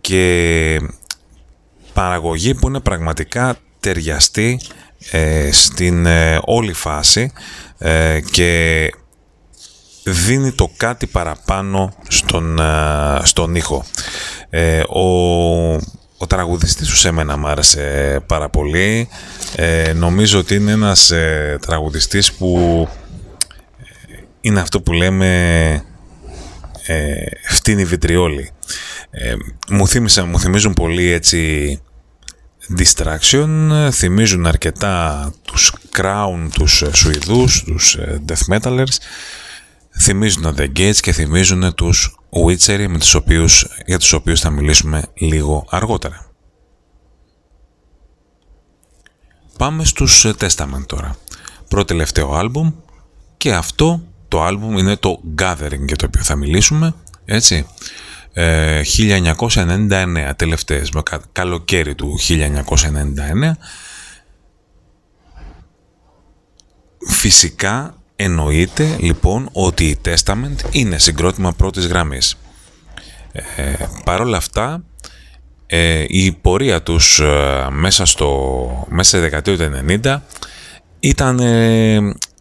και 0.00 0.80
παραγωγή 1.92 2.54
που 2.54 2.68
είναι 2.68 2.80
πραγματικά 2.80 3.56
ταιριαστή 3.80 4.60
ε, 5.10 5.52
στην 5.52 6.06
όλη 6.44 6.72
φάση 6.72 7.32
και 8.30 8.90
δίνει 10.04 10.52
το 10.52 10.70
κάτι 10.76 11.06
παραπάνω 11.06 11.92
στον, 12.08 12.60
στον 13.22 13.54
ήχο. 13.54 13.84
ο, 14.88 15.72
ο 16.16 16.26
τραγουδιστής 16.26 16.88
του 16.88 16.96
σε 16.96 17.10
μένα 17.10 17.36
μου 17.36 17.48
άρεσε 17.48 18.20
πάρα 18.26 18.48
πολύ. 18.48 19.08
νομίζω 19.94 20.38
ότι 20.38 20.54
είναι 20.54 20.72
ένας 20.72 21.12
τραγουδιστής 21.60 22.32
που 22.32 22.88
είναι 24.40 24.60
αυτό 24.60 24.80
που 24.80 24.92
λέμε 24.92 25.84
ε, 26.86 27.14
φτύνη 27.48 27.84
βιτριόλη. 27.84 28.50
Ε, 29.10 29.34
μου, 29.70 29.88
θύμισαν, 29.88 30.28
μου 30.28 30.40
θυμίζουν 30.40 30.72
πολύ 30.72 31.10
έτσι 31.10 31.80
distraction, 32.78 33.88
θυμίζουν 33.92 34.46
αρκετά 34.46 35.32
τους 35.42 35.74
Crown, 35.96 36.48
τους 36.52 36.82
ε, 36.82 36.94
Σουηδούς, 36.94 37.62
τους 37.62 37.94
ε, 37.94 38.22
Death 38.28 38.54
Metalers, 38.54 38.96
θυμίζουν 39.98 40.54
The 40.58 40.68
Gates 40.76 40.96
και 41.00 41.12
θυμίζουν 41.12 41.74
τους 41.74 42.18
Witchery 42.30 42.86
με 42.88 42.98
τους 42.98 43.14
οποίους, 43.14 43.66
για 43.86 43.98
τους 43.98 44.12
οποίους 44.12 44.40
θα 44.40 44.50
μιλήσουμε 44.50 45.02
λίγο 45.14 45.66
αργότερα. 45.70 46.30
Πάμε 49.58 49.84
στους 49.84 50.24
ε, 50.24 50.34
Testament 50.40 50.86
τώρα. 50.86 51.16
Πρώτο 51.68 51.84
τελευταίο 51.84 52.34
άλμπουμ 52.34 52.72
και 53.36 53.54
αυτό 53.54 54.02
το 54.28 54.42
άλμπουμ 54.42 54.78
είναι 54.78 54.96
το 54.96 55.20
Gathering 55.38 55.84
για 55.86 55.96
το 55.96 56.06
οποίο 56.06 56.22
θα 56.22 56.36
μιλήσουμε, 56.36 56.94
έτσι. 57.24 57.66
1999, 58.36 60.28
ε, 60.28 60.34
τελευταίες, 60.34 60.90
με 60.90 61.02
καλοκαίρι 61.32 61.94
του 61.94 62.18
1999. 62.18 63.56
Φυσικά 67.08 67.96
εννοείται 68.16 68.96
λοιπόν 69.00 69.48
ότι 69.52 69.84
η 69.84 69.98
Testament 70.04 70.56
είναι 70.70 70.98
συγκρότημα 70.98 71.52
πρώτης 71.52 71.86
γραμμής. 71.86 72.36
Ε, 73.32 73.74
Παρ' 74.04 74.20
όλα 74.20 74.36
αυτά, 74.36 74.84
ε, 75.66 76.04
η 76.08 76.32
πορεία 76.32 76.82
τους 76.82 77.20
ε, 77.20 77.66
μέσα, 77.70 78.04
στο, 78.04 78.86
μέσα 78.88 79.08
στη 79.08 79.18
δεκαετία 79.18 79.56
του 79.56 79.70
90 80.04 80.18
ήταν 81.00 81.40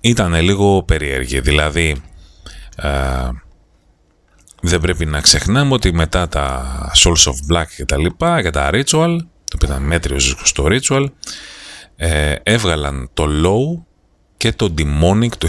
ήταν 0.09 0.33
λίγο 0.41 0.83
περίεργη. 0.83 1.39
Δηλαδή, 1.39 1.95
ε, 2.75 2.89
δεν 4.61 4.79
πρέπει 4.79 5.05
να 5.05 5.21
ξεχνάμε 5.21 5.73
ότι 5.73 5.93
μετά 5.93 6.27
τα 6.27 6.65
Souls 6.95 7.31
of 7.31 7.53
Black 7.53 7.65
και 7.75 7.85
τα 7.85 7.97
λοιπά, 7.97 8.39
για 8.39 8.51
τα 8.51 8.69
Ritual, 8.73 9.17
το 9.19 9.55
οποίο 9.55 9.67
ήταν 9.67 9.83
μέτριο 9.83 10.19
στο 10.19 10.67
Ritual, 10.69 11.05
ε, 11.95 12.35
έβγαλαν 12.43 13.09
το 13.13 13.25
Low 13.43 13.83
και 14.37 14.51
το 14.51 14.73
Demonic 14.77 15.29
το 15.37 15.47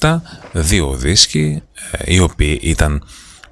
1997, 0.00 0.22
δύο 0.52 0.94
δίσκοι, 0.94 1.62
ε, 1.90 2.14
οι 2.14 2.18
οποίοι 2.18 2.58
ήταν 2.62 3.04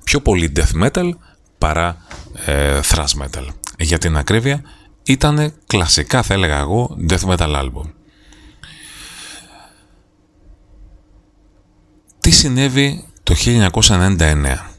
πιο 0.04 0.20
πολύ 0.20 0.52
death 0.56 0.82
metal 0.84 1.10
παρά 1.58 1.96
ε, 2.44 2.80
thrash 2.88 3.22
metal. 3.22 3.46
Για 3.78 3.98
την 3.98 4.16
ακρίβεια, 4.16 4.62
ήταν 5.02 5.54
κλασικά 5.66 6.22
θα 6.22 6.34
έλεγα 6.34 6.58
εγώ 6.58 6.96
death 7.08 7.36
metal 7.36 7.54
album. 7.54 8.01
Συνέβη 12.32 13.04
το 13.22 13.34
1999. 13.78 14.72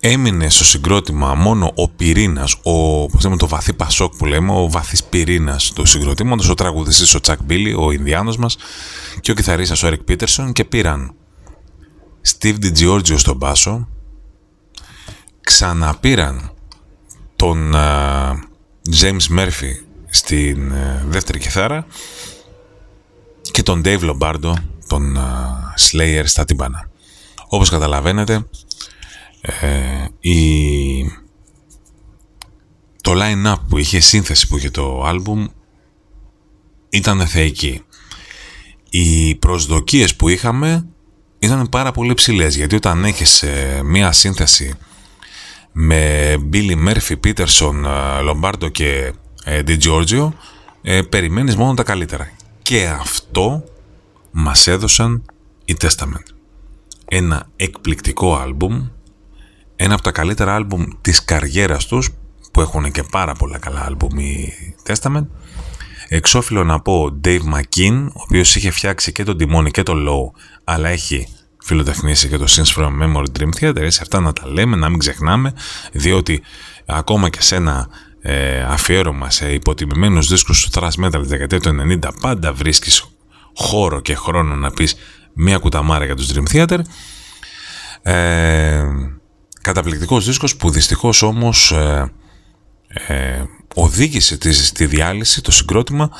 Έμεινε 0.00 0.48
στο 0.48 0.64
συγκρότημα 0.64 1.34
μόνο 1.34 1.72
ο 1.74 1.88
πυρήνας, 1.88 2.56
ο, 2.62 3.06
πώς 3.06 3.24
λέμε, 3.24 3.36
το 3.36 3.48
βαθύ 3.48 3.72
πασόκ 3.72 4.16
που 4.16 4.26
λέμε, 4.26 4.52
ο 4.52 4.68
βαθύς 4.68 5.04
πυρήνας 5.04 5.72
του 5.72 5.84
συγκροτήματος, 5.84 6.48
ο 6.48 6.54
τραγουδιστής 6.54 7.14
ο 7.14 7.20
Τσακ 7.20 7.42
Μπίλι, 7.42 7.74
ο 7.74 7.90
Ινδιάνος 7.90 8.36
μας 8.36 8.56
και 9.20 9.30
ο 9.30 9.34
κιθαρίστας 9.34 9.82
ο 9.82 9.86
Έρικ 9.86 10.02
Πίτερσον 10.02 10.52
και 10.52 10.64
πήραν 10.64 11.14
Steve 12.28 12.56
DiGiorgio 12.62 13.18
στον 13.18 13.36
μπάσο, 13.36 13.88
ξαναπήραν 15.40 16.52
τον 17.36 17.72
uh, 17.74 18.32
James 19.00 19.38
Murphy 19.38 19.72
στην 20.10 20.72
uh, 20.72 21.04
δεύτερη 21.08 21.38
κιθάρα 21.38 21.86
και 23.40 23.62
τον 23.62 23.82
Dave 23.84 24.00
Lombardo 24.00 24.52
τον 24.88 25.18
Slayer 25.78 26.22
στα 26.24 26.44
τύμπανα. 26.44 26.90
Όπως 27.48 27.70
καταλαβαίνετε, 27.70 28.46
ε, 29.40 30.30
η... 30.30 30.38
το 33.02 33.12
line-up 33.14 33.56
που 33.68 33.78
είχε, 33.78 34.00
σύνθεση 34.00 34.48
που 34.48 34.56
είχε 34.56 34.70
το 34.70 35.02
άλμπουμ 35.04 35.46
ήταν 36.90 37.26
θεϊκή. 37.26 37.82
Οι 38.90 39.34
προσδοκίες 39.34 40.16
που 40.16 40.28
είχαμε 40.28 40.86
ήταν 41.38 41.68
πάρα 41.68 41.92
πολύ 41.92 42.14
ψηλές, 42.14 42.56
γιατί 42.56 42.74
όταν 42.74 43.04
έχεις 43.04 43.42
ε, 43.42 43.80
μία 43.84 44.12
σύνθεση 44.12 44.74
με 45.72 46.34
Billy 46.52 46.88
Murphy, 46.88 47.14
Peterson, 47.24 47.84
Lombardo 48.28 48.72
και 48.72 49.12
ε, 49.44 49.62
Di 49.66 49.78
Giorgio, 49.82 50.28
ε, 50.82 51.02
περιμένεις 51.02 51.56
μόνο 51.56 51.74
τα 51.74 51.82
καλύτερα. 51.82 52.30
Και 52.62 52.86
αυτό 52.86 53.64
μας 54.30 54.66
έδωσαν 54.66 55.22
η 55.64 55.76
Testament. 55.80 56.26
Ένα 57.04 57.48
εκπληκτικό 57.56 58.36
άλμπουμ, 58.36 58.88
ένα 59.76 59.94
από 59.94 60.02
τα 60.02 60.10
καλύτερα 60.10 60.54
άλμπουμ 60.54 60.84
της 61.00 61.24
καριέρας 61.24 61.86
τους, 61.86 62.10
που 62.52 62.60
έχουν 62.60 62.90
και 62.90 63.02
πάρα 63.02 63.34
πολλά 63.34 63.58
καλά 63.58 63.84
άλμπουμ 63.84 64.18
η 64.18 64.52
Testament. 64.86 65.26
Εξώφυλλο 66.08 66.64
να 66.64 66.80
πω 66.80 67.20
Dave 67.24 67.40
McKean, 67.54 68.06
ο 68.08 68.20
οποίος 68.22 68.56
είχε 68.56 68.70
φτιάξει 68.70 69.12
και 69.12 69.24
τον 69.24 69.36
Demonic 69.40 69.70
και 69.70 69.82
τον 69.82 70.06
Low, 70.08 70.40
αλλά 70.64 70.88
έχει 70.88 71.28
φιλοτεχνήσει 71.64 72.28
και 72.28 72.36
το 72.36 72.44
Sins 72.48 72.80
from 72.82 73.02
Memory 73.02 73.24
Dream 73.38 73.48
Theater, 73.60 73.80
έτσι 73.80 73.98
αυτά 74.02 74.20
να 74.20 74.32
τα 74.32 74.46
λέμε, 74.46 74.76
να 74.76 74.88
μην 74.88 74.98
ξεχνάμε, 74.98 75.52
διότι 75.92 76.42
ακόμα 76.86 77.28
και 77.28 77.42
σε 77.42 77.56
ένα 77.56 77.88
ε, 78.20 78.62
αφιέρωμα 78.62 79.30
σε 79.30 79.52
υποτιμημένους 79.52 80.28
δίσκους 80.28 80.62
του 80.62 80.80
thrash 80.80 81.04
metal 81.04 81.18
της 81.18 81.28
δεκαετία 81.28 81.60
του 81.60 81.76
90 82.02 82.08
πάντα 82.20 82.52
βρίσκεις 82.52 83.04
χώρο 83.54 84.00
και 84.00 84.14
χρόνο 84.14 84.54
να 84.54 84.70
πεις 84.70 84.94
μία 85.32 85.58
κουταμάρα 85.58 86.04
για 86.04 86.14
τους 86.16 86.32
Dream 86.32 86.54
Theater. 86.54 86.78
Ε, 88.02 88.84
καταπληκτικός 89.62 90.24
δίσκος 90.26 90.56
που 90.56 90.70
δυστυχώς 90.70 91.22
όμως 91.22 91.72
ε, 91.72 92.12
ε, 92.88 93.42
οδήγησε 93.74 94.36
τη, 94.36 94.52
στη 94.52 94.86
διάλυση 94.86 95.42
το 95.42 95.50
συγκρότημα 95.50 96.10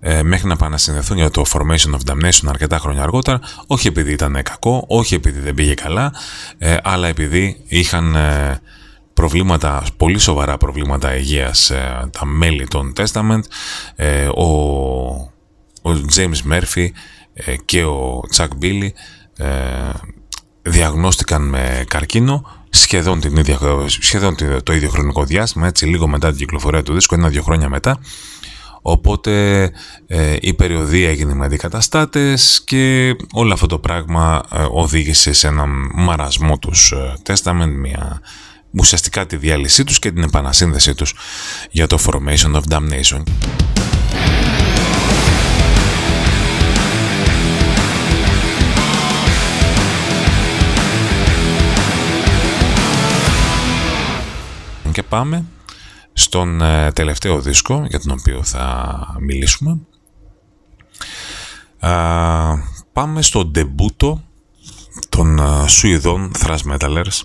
ε, 0.00 0.22
μέχρι 0.22 0.46
να 0.46 0.52
επανασυνδεθούν 0.52 1.16
για 1.16 1.30
το 1.30 1.44
Formation 1.52 1.94
of 1.94 2.10
Damnation 2.10 2.46
αρκετά 2.48 2.78
χρόνια 2.78 3.02
αργότερα 3.02 3.40
όχι 3.66 3.86
επειδή 3.86 4.12
ήταν 4.12 4.42
κακό, 4.42 4.84
όχι 4.88 5.14
επειδή 5.14 5.40
δεν 5.40 5.54
πήγε 5.54 5.74
καλά 5.74 6.14
ε, 6.58 6.76
αλλά 6.82 7.08
επειδή 7.08 7.62
είχαν 7.66 8.14
ε, 8.14 8.60
προβλήματα, 9.14 9.84
πολύ 9.96 10.18
σοβαρά 10.18 10.56
προβλήματα 10.56 11.16
υγείας 11.16 11.72
τα 12.10 12.24
μέλη 12.26 12.68
των 12.68 12.92
Testament 12.96 13.42
ο 14.34 15.31
ο 15.82 15.90
James 16.14 16.52
Murphy 16.52 16.88
ε, 17.34 17.56
και 17.64 17.84
ο 17.84 18.20
Chuck 18.36 18.48
Billy 18.62 18.88
ε, 19.36 19.48
διαγνώστηκαν 20.62 21.48
με 21.48 21.84
καρκίνο 21.88 22.46
σχεδόν, 22.70 23.20
την 23.20 23.36
ίδια, 23.36 23.58
σχεδόν 23.86 24.36
το 24.62 24.72
ίδιο 24.72 24.88
χρονικό 24.88 25.24
διάστημα, 25.24 25.66
έτσι 25.66 25.86
λίγο 25.86 26.08
μετά 26.08 26.28
την 26.28 26.38
κυκλοφορία 26.38 26.82
του 26.82 26.92
δίσκου, 26.92 27.14
ένα-δύο 27.14 27.42
χρόνια 27.42 27.68
μετά. 27.68 27.98
Οπότε 28.82 29.62
ε, 30.06 30.36
η 30.40 30.54
περιοδία 30.54 31.08
έγινε 31.08 31.34
με 31.34 31.44
αντικαταστάτες 31.44 32.62
και 32.64 33.14
όλο 33.32 33.52
αυτό 33.52 33.66
το 33.66 33.78
πράγμα 33.78 34.42
οδήγησε 34.70 35.32
σε 35.32 35.46
ένα 35.46 35.66
μαρασμό 35.94 36.58
τους 36.58 36.94
Testament, 37.26 37.72
μια, 37.76 38.20
ουσιαστικά 38.78 39.26
τη 39.26 39.36
διάλυσή 39.36 39.84
τους 39.84 39.98
και 39.98 40.12
την 40.12 40.22
επανασύνδεσή 40.22 40.94
τους 40.94 41.14
για 41.70 41.86
το 41.86 41.98
Formation 42.06 42.54
of 42.54 42.62
Damnation. 42.68 43.22
Πάμε 55.12 55.44
στον 56.12 56.60
ε, 56.60 56.92
τελευταίο 56.92 57.40
δίσκο 57.40 57.86
για 57.88 58.00
τον 58.00 58.10
οποίο 58.10 58.42
θα 58.42 59.16
μιλήσουμε. 59.20 59.78
πάμε 62.92 63.22
στο 63.22 63.44
ντεμπούτο 63.44 64.22
των 65.08 65.38
uh, 65.40 65.64
Σουηδών 65.68 66.30
thrash 66.38 66.72
metalers, 66.72 67.20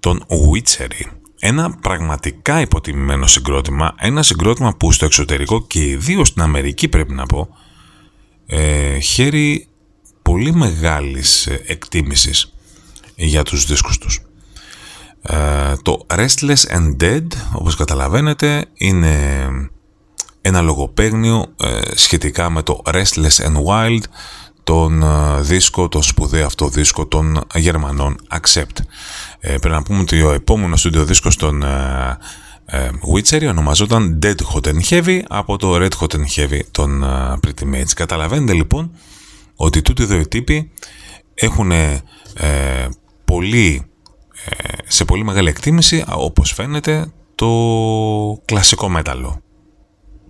των 0.00 0.24
Witchery. 0.28 1.10
ένα 1.38 1.70
πραγματικά 1.70 2.60
υποτιμημένο 2.60 3.26
συγκρότημα, 3.26 3.94
ένα 3.98 4.22
συγκρότημα 4.22 4.76
που 4.76 4.92
στο 4.92 5.04
εξωτερικό 5.04 5.66
και 5.66 5.88
ιδίως 5.88 6.28
στην 6.28 6.42
Αμερική 6.42 6.88
πρέπει 6.88 7.12
να 7.12 7.26
πω, 7.26 7.48
ε, 8.46 8.98
χέρι 8.98 9.68
πολύ 10.22 10.54
μεγάλης 10.54 11.46
ε, 11.46 11.62
εκτίμησης 11.66 12.52
για 13.14 13.42
τους 13.42 13.66
δίσκους 13.66 13.98
τους. 13.98 14.25
Ε, 15.26 15.72
το 15.82 16.06
Restless 16.10 16.76
and 16.76 16.96
Dead, 17.02 17.26
όπως 17.52 17.76
καταλαβαίνετε, 17.76 18.64
είναι 18.74 19.48
ένα 20.40 20.60
λογοπαίγνιο 20.60 21.46
ε, 21.60 21.80
σχετικά 21.94 22.50
με 22.50 22.62
το 22.62 22.82
Restless 22.84 23.46
and 23.46 23.64
Wild, 23.68 24.02
τον 24.64 25.04
δίσκο, 25.40 25.88
τον 25.88 26.02
σπουδαίο 26.02 26.46
αυτό 26.46 26.68
δίσκο 26.68 27.06
των 27.06 27.40
Γερμανών 27.54 28.16
Accept. 28.30 28.76
Ε, 29.40 29.48
πρέπει 29.48 29.68
να 29.68 29.82
πούμε 29.82 30.00
ότι 30.00 30.22
ο 30.22 30.32
επόμενος 30.32 30.80
στούντιο 30.80 31.04
δίσκος 31.04 31.36
των 31.36 31.62
ε, 31.62 32.18
ε, 32.66 32.90
Witchery 33.14 33.46
ονομαζόταν 33.48 34.18
Dead 34.22 34.34
Hot 34.34 34.66
and 34.66 34.80
Heavy 34.90 35.20
από 35.28 35.56
το 35.56 35.76
Red 35.76 35.90
Hot 36.00 36.14
and 36.14 36.24
Heavy 36.36 36.60
των 36.70 37.02
ε, 37.02 37.38
Pretty 37.46 37.74
Mates. 37.74 37.92
Καταλαβαίνετε 37.94 38.52
λοιπόν 38.52 38.90
ότι 39.56 39.82
τούτοι 39.82 40.04
δύο 40.04 40.28
τύποι 40.28 40.70
έχουν 41.34 41.70
ε, 41.70 42.02
πολύ, 43.24 43.74
ε, 43.74 43.95
σε 44.86 45.04
πολύ 45.04 45.24
μεγάλη 45.24 45.48
εκτίμηση 45.48 46.04
όπως 46.08 46.52
φαίνεται 46.52 47.12
το 47.34 47.48
κλασικό 48.44 48.88
μέταλλο. 48.88 49.40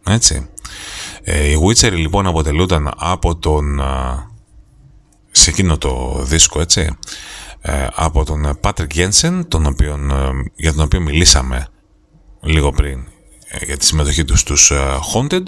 Έτσι. 0.07 0.49
Ε, 1.23 1.51
οι 1.51 1.57
Witchery 1.67 1.93
λοιπόν 1.93 2.27
αποτελούνταν 2.27 2.91
από 2.97 3.37
τον 3.37 3.81
σε 5.31 5.51
εκείνο 5.51 5.79
το 5.79 6.23
δίσκο 6.23 6.61
έτσι 6.61 6.97
από 7.95 8.25
τον 8.25 8.59
Patrick 8.63 8.93
Jensen 8.95 9.41
τον 9.49 9.67
οποίον, 9.67 10.13
για 10.57 10.73
τον 10.73 10.85
οποίο 10.85 11.01
μιλήσαμε 11.01 11.69
λίγο 12.41 12.73
πριν 12.73 13.07
ε, 13.49 13.65
για 13.65 13.77
τη 13.77 13.85
συμμετοχή 13.85 14.25
τους 14.25 14.41
στους 14.41 14.71
ε, 14.71 14.99
Haunted. 15.15 15.43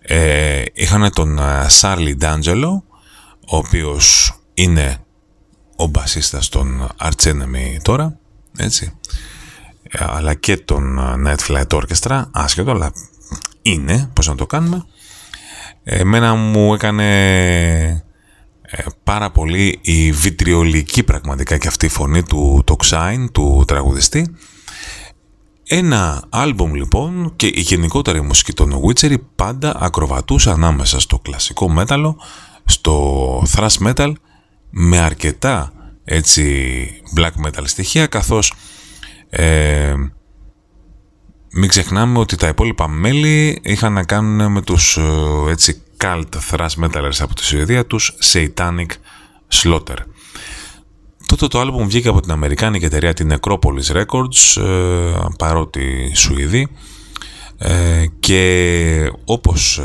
Ε, 0.00 0.62
είχαν 0.72 1.12
τον 1.12 1.38
Σάρλι 1.66 2.16
Ντάντζελο, 2.16 2.84
ο 3.48 3.56
οποίος 3.56 4.34
είναι 4.54 5.01
ο 5.76 5.86
μπασίστας 5.86 6.48
των 6.48 6.88
Arch 7.00 7.24
Enemy 7.24 7.76
τώρα, 7.82 8.18
έτσι. 8.56 8.92
Αλλά 9.98 10.34
και 10.34 10.56
τον 10.56 10.98
Night 11.26 11.38
Flight 11.48 11.66
Orchestra, 11.66 12.24
άσχετο, 12.30 12.70
αλλά 12.70 12.92
είναι, 13.62 14.10
πώς 14.12 14.26
να 14.26 14.34
το 14.34 14.46
κάνουμε. 14.46 14.84
Εμένα 15.84 16.34
μου 16.34 16.74
έκανε 16.74 18.04
πάρα 19.04 19.30
πολύ 19.30 19.78
η 19.82 20.12
βιτριολική 20.12 21.02
πραγματικά 21.02 21.58
και 21.58 21.68
αυτή 21.68 21.86
η 21.86 21.88
φωνή 21.88 22.22
του 22.22 22.64
Toxine, 22.66 23.26
του 23.32 23.64
τραγουδιστή 23.66 24.36
ένα 25.74 26.24
άλμπουμ 26.28 26.74
λοιπόν 26.74 27.32
και 27.36 27.46
η 27.46 27.60
γενικότερη 27.60 28.20
μουσική 28.20 28.52
των 28.52 28.80
Witchery 28.84 29.16
πάντα 29.36 29.76
ακροβατούσε 29.80 30.50
ανάμεσα 30.50 31.00
στο 31.00 31.18
κλασικό 31.18 31.68
μέταλλο, 31.68 32.16
στο 32.64 33.42
thrash 33.54 33.86
metal 33.86 34.12
με 34.74 34.98
αρκετά 34.98 35.72
έτσι 36.04 36.86
black 37.16 37.46
metal 37.46 37.62
στοιχεία 37.64 38.06
καθώς 38.06 38.52
ε, 39.30 39.94
μην 41.52 41.68
ξεχνάμε 41.68 42.18
ότι 42.18 42.36
τα 42.36 42.48
υπόλοιπα 42.48 42.88
μέλη 42.88 43.60
είχαν 43.62 43.92
να 43.92 44.04
κάνουν 44.04 44.52
με 44.52 44.62
τους 44.62 44.96
ε, 44.96 45.50
έτσι 45.50 45.82
cult 46.00 46.28
thrash 46.50 46.84
metalers 46.84 47.18
από 47.18 47.34
τη 47.34 47.44
Σουηδία 47.44 47.86
τους 47.86 48.14
Satanic 48.32 48.86
Slaughter. 49.52 49.96
Τότε 51.26 51.46
το 51.46 51.60
άλμπουμ 51.60 51.86
βγήκε 51.86 52.08
από 52.08 52.20
την 52.20 52.30
Αμερικάνικη 52.30 52.84
εταιρεία 52.84 53.14
την 53.14 53.32
Necropolis 53.32 53.96
Records, 53.96 54.62
ε, 54.62 55.12
παρότι 55.38 56.12
Σουηδή, 56.14 56.68
ε, 57.64 58.04
και 58.20 59.12
όπως 59.24 59.78
ε, 59.78 59.84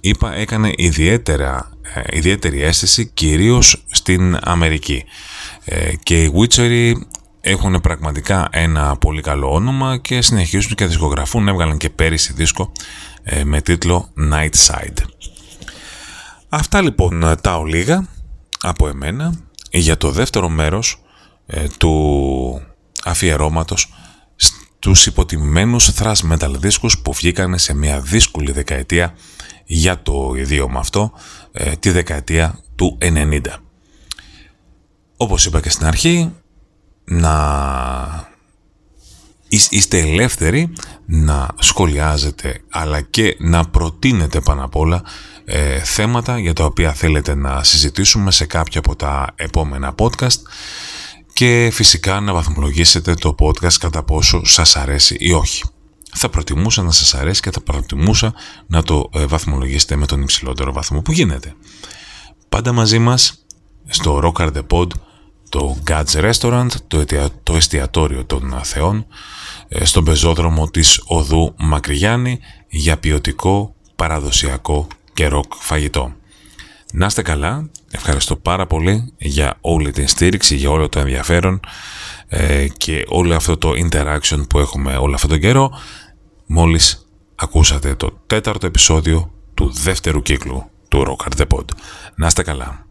είπα 0.00 0.34
έκανε 0.34 0.72
ιδιαίτερα, 0.76 1.70
ιδιαίτερη 2.10 2.62
αίσθηση 2.62 3.06
κυρίως 3.06 3.84
στην 3.90 4.38
Αμερική. 4.42 5.04
Και 6.02 6.22
οι 6.22 6.32
Witchery 6.34 6.92
έχουν 7.40 7.80
πραγματικά 7.80 8.48
ένα 8.50 8.96
πολύ 8.96 9.22
καλό 9.22 9.52
όνομα 9.52 9.98
και 9.98 10.22
συνεχίζουν 10.22 10.74
και 10.74 10.86
δισκογραφούν, 10.86 11.48
έβγαλαν 11.48 11.76
και 11.76 11.90
πέρυσι 11.90 12.32
δίσκο 12.32 12.72
με 13.44 13.60
τίτλο 13.60 14.08
Night 14.32 14.66
Side. 14.66 15.04
Αυτά 16.48 16.82
λοιπόν 16.82 17.36
τα 17.40 17.56
ολίγα 17.56 18.08
από 18.60 18.88
εμένα 18.88 19.34
για 19.70 19.96
το 19.96 20.10
δεύτερο 20.10 20.48
μέρος 20.48 21.00
ε, 21.46 21.66
του 21.78 22.62
αφιερώματος 23.04 23.94
στους 24.86 25.06
υποτιμημένους 25.06 25.90
thrash 25.98 26.32
metal 26.32 26.50
δίσκους 26.58 26.98
που 26.98 27.12
βγήκαν 27.12 27.58
σε 27.58 27.74
μια 27.74 28.00
δύσκολη 28.00 28.52
δεκαετία 28.52 29.14
για 29.64 30.02
το 30.02 30.34
ιδίωμα 30.36 30.78
αυτό, 30.80 31.12
ε, 31.52 31.76
τη 31.76 31.90
δεκαετία 31.90 32.58
του 32.76 32.98
90. 33.00 33.40
Όπως 35.16 35.46
είπα 35.46 35.60
και 35.60 35.70
στην 35.70 35.86
αρχή, 35.86 36.32
να 37.04 38.28
είστε 39.48 39.98
ελεύθεροι 39.98 40.72
να 41.06 41.48
σχολιάζετε 41.58 42.60
αλλά 42.70 43.00
και 43.00 43.36
να 43.38 43.64
προτείνετε 43.64 44.40
πάνω 44.40 44.64
απ' 44.64 44.76
όλα 44.76 45.02
ε, 45.44 45.78
θέματα 45.78 46.38
για 46.38 46.52
τα 46.52 46.64
οποία 46.64 46.92
θέλετε 46.92 47.34
να 47.34 47.64
συζητήσουμε 47.64 48.30
σε 48.30 48.46
κάποια 48.46 48.80
από 48.80 48.96
τα 48.96 49.32
επόμενα 49.36 49.94
podcast 49.98 50.40
και 51.36 51.70
φυσικά 51.72 52.20
να 52.20 52.32
βαθμολογήσετε 52.32 53.14
το 53.14 53.34
podcast 53.38 53.72
κατά 53.72 54.02
πόσο 54.02 54.44
σας 54.44 54.76
αρέσει 54.76 55.16
ή 55.18 55.32
όχι. 55.32 55.62
Θα 56.12 56.28
προτιμούσα 56.28 56.82
να 56.82 56.90
σας 56.90 57.14
αρέσει 57.14 57.40
και 57.40 57.50
θα 57.50 57.60
προτιμούσα 57.60 58.34
να 58.66 58.82
το 58.82 59.10
ε, 59.14 59.26
βαθμολογήσετε 59.26 59.96
με 59.96 60.06
τον 60.06 60.22
υψηλότερο 60.22 60.72
βαθμό 60.72 61.02
που 61.02 61.12
γίνεται. 61.12 61.54
Πάντα 62.48 62.72
μαζί 62.72 62.98
μας 62.98 63.44
στο 63.86 64.20
Rock 64.22 64.52
The 64.52 64.62
Pod, 64.70 64.86
το 65.48 65.76
God's 65.86 66.32
Restaurant, 66.32 66.66
το, 66.86 67.04
το 67.42 67.56
εστιατόριο 67.56 68.24
των 68.24 68.60
θεών, 68.62 69.06
ε, 69.68 69.84
στον 69.84 70.04
πεζόδρομο 70.04 70.70
της 70.70 71.02
Οδού 71.04 71.54
Μακριγιάννη 71.56 72.38
για 72.68 72.96
ποιοτικό, 72.96 73.74
παραδοσιακό 73.96 74.86
και 75.14 75.28
ροκ 75.28 75.52
φαγητό. 75.58 76.14
Να 76.92 77.06
είστε 77.06 77.22
καλά, 77.22 77.70
ευχαριστώ 77.96 78.36
πάρα 78.36 78.66
πολύ 78.66 79.12
για 79.16 79.58
όλη 79.60 79.90
την 79.90 80.08
στήριξη, 80.08 80.56
για 80.56 80.70
όλο 80.70 80.88
το 80.88 80.98
ενδιαφέρον 80.98 81.60
ε, 82.28 82.66
και 82.76 83.04
όλο 83.08 83.34
αυτό 83.34 83.56
το 83.56 83.70
interaction 83.70 84.44
που 84.48 84.58
έχουμε 84.58 84.96
όλο 84.96 85.14
αυτόν 85.14 85.30
τον 85.30 85.40
καιρό. 85.40 85.70
Μόλις 86.46 87.06
ακούσατε 87.34 87.94
το 87.94 88.18
τέταρτο 88.26 88.66
επεισόδιο 88.66 89.32
του 89.54 89.72
δεύτερου 89.72 90.22
κύκλου 90.22 90.70
του 90.88 91.04
Rock 91.06 91.38
the 91.38 91.46
Pod. 91.54 91.64
Να 92.14 92.26
είστε 92.26 92.42
καλά. 92.42 92.85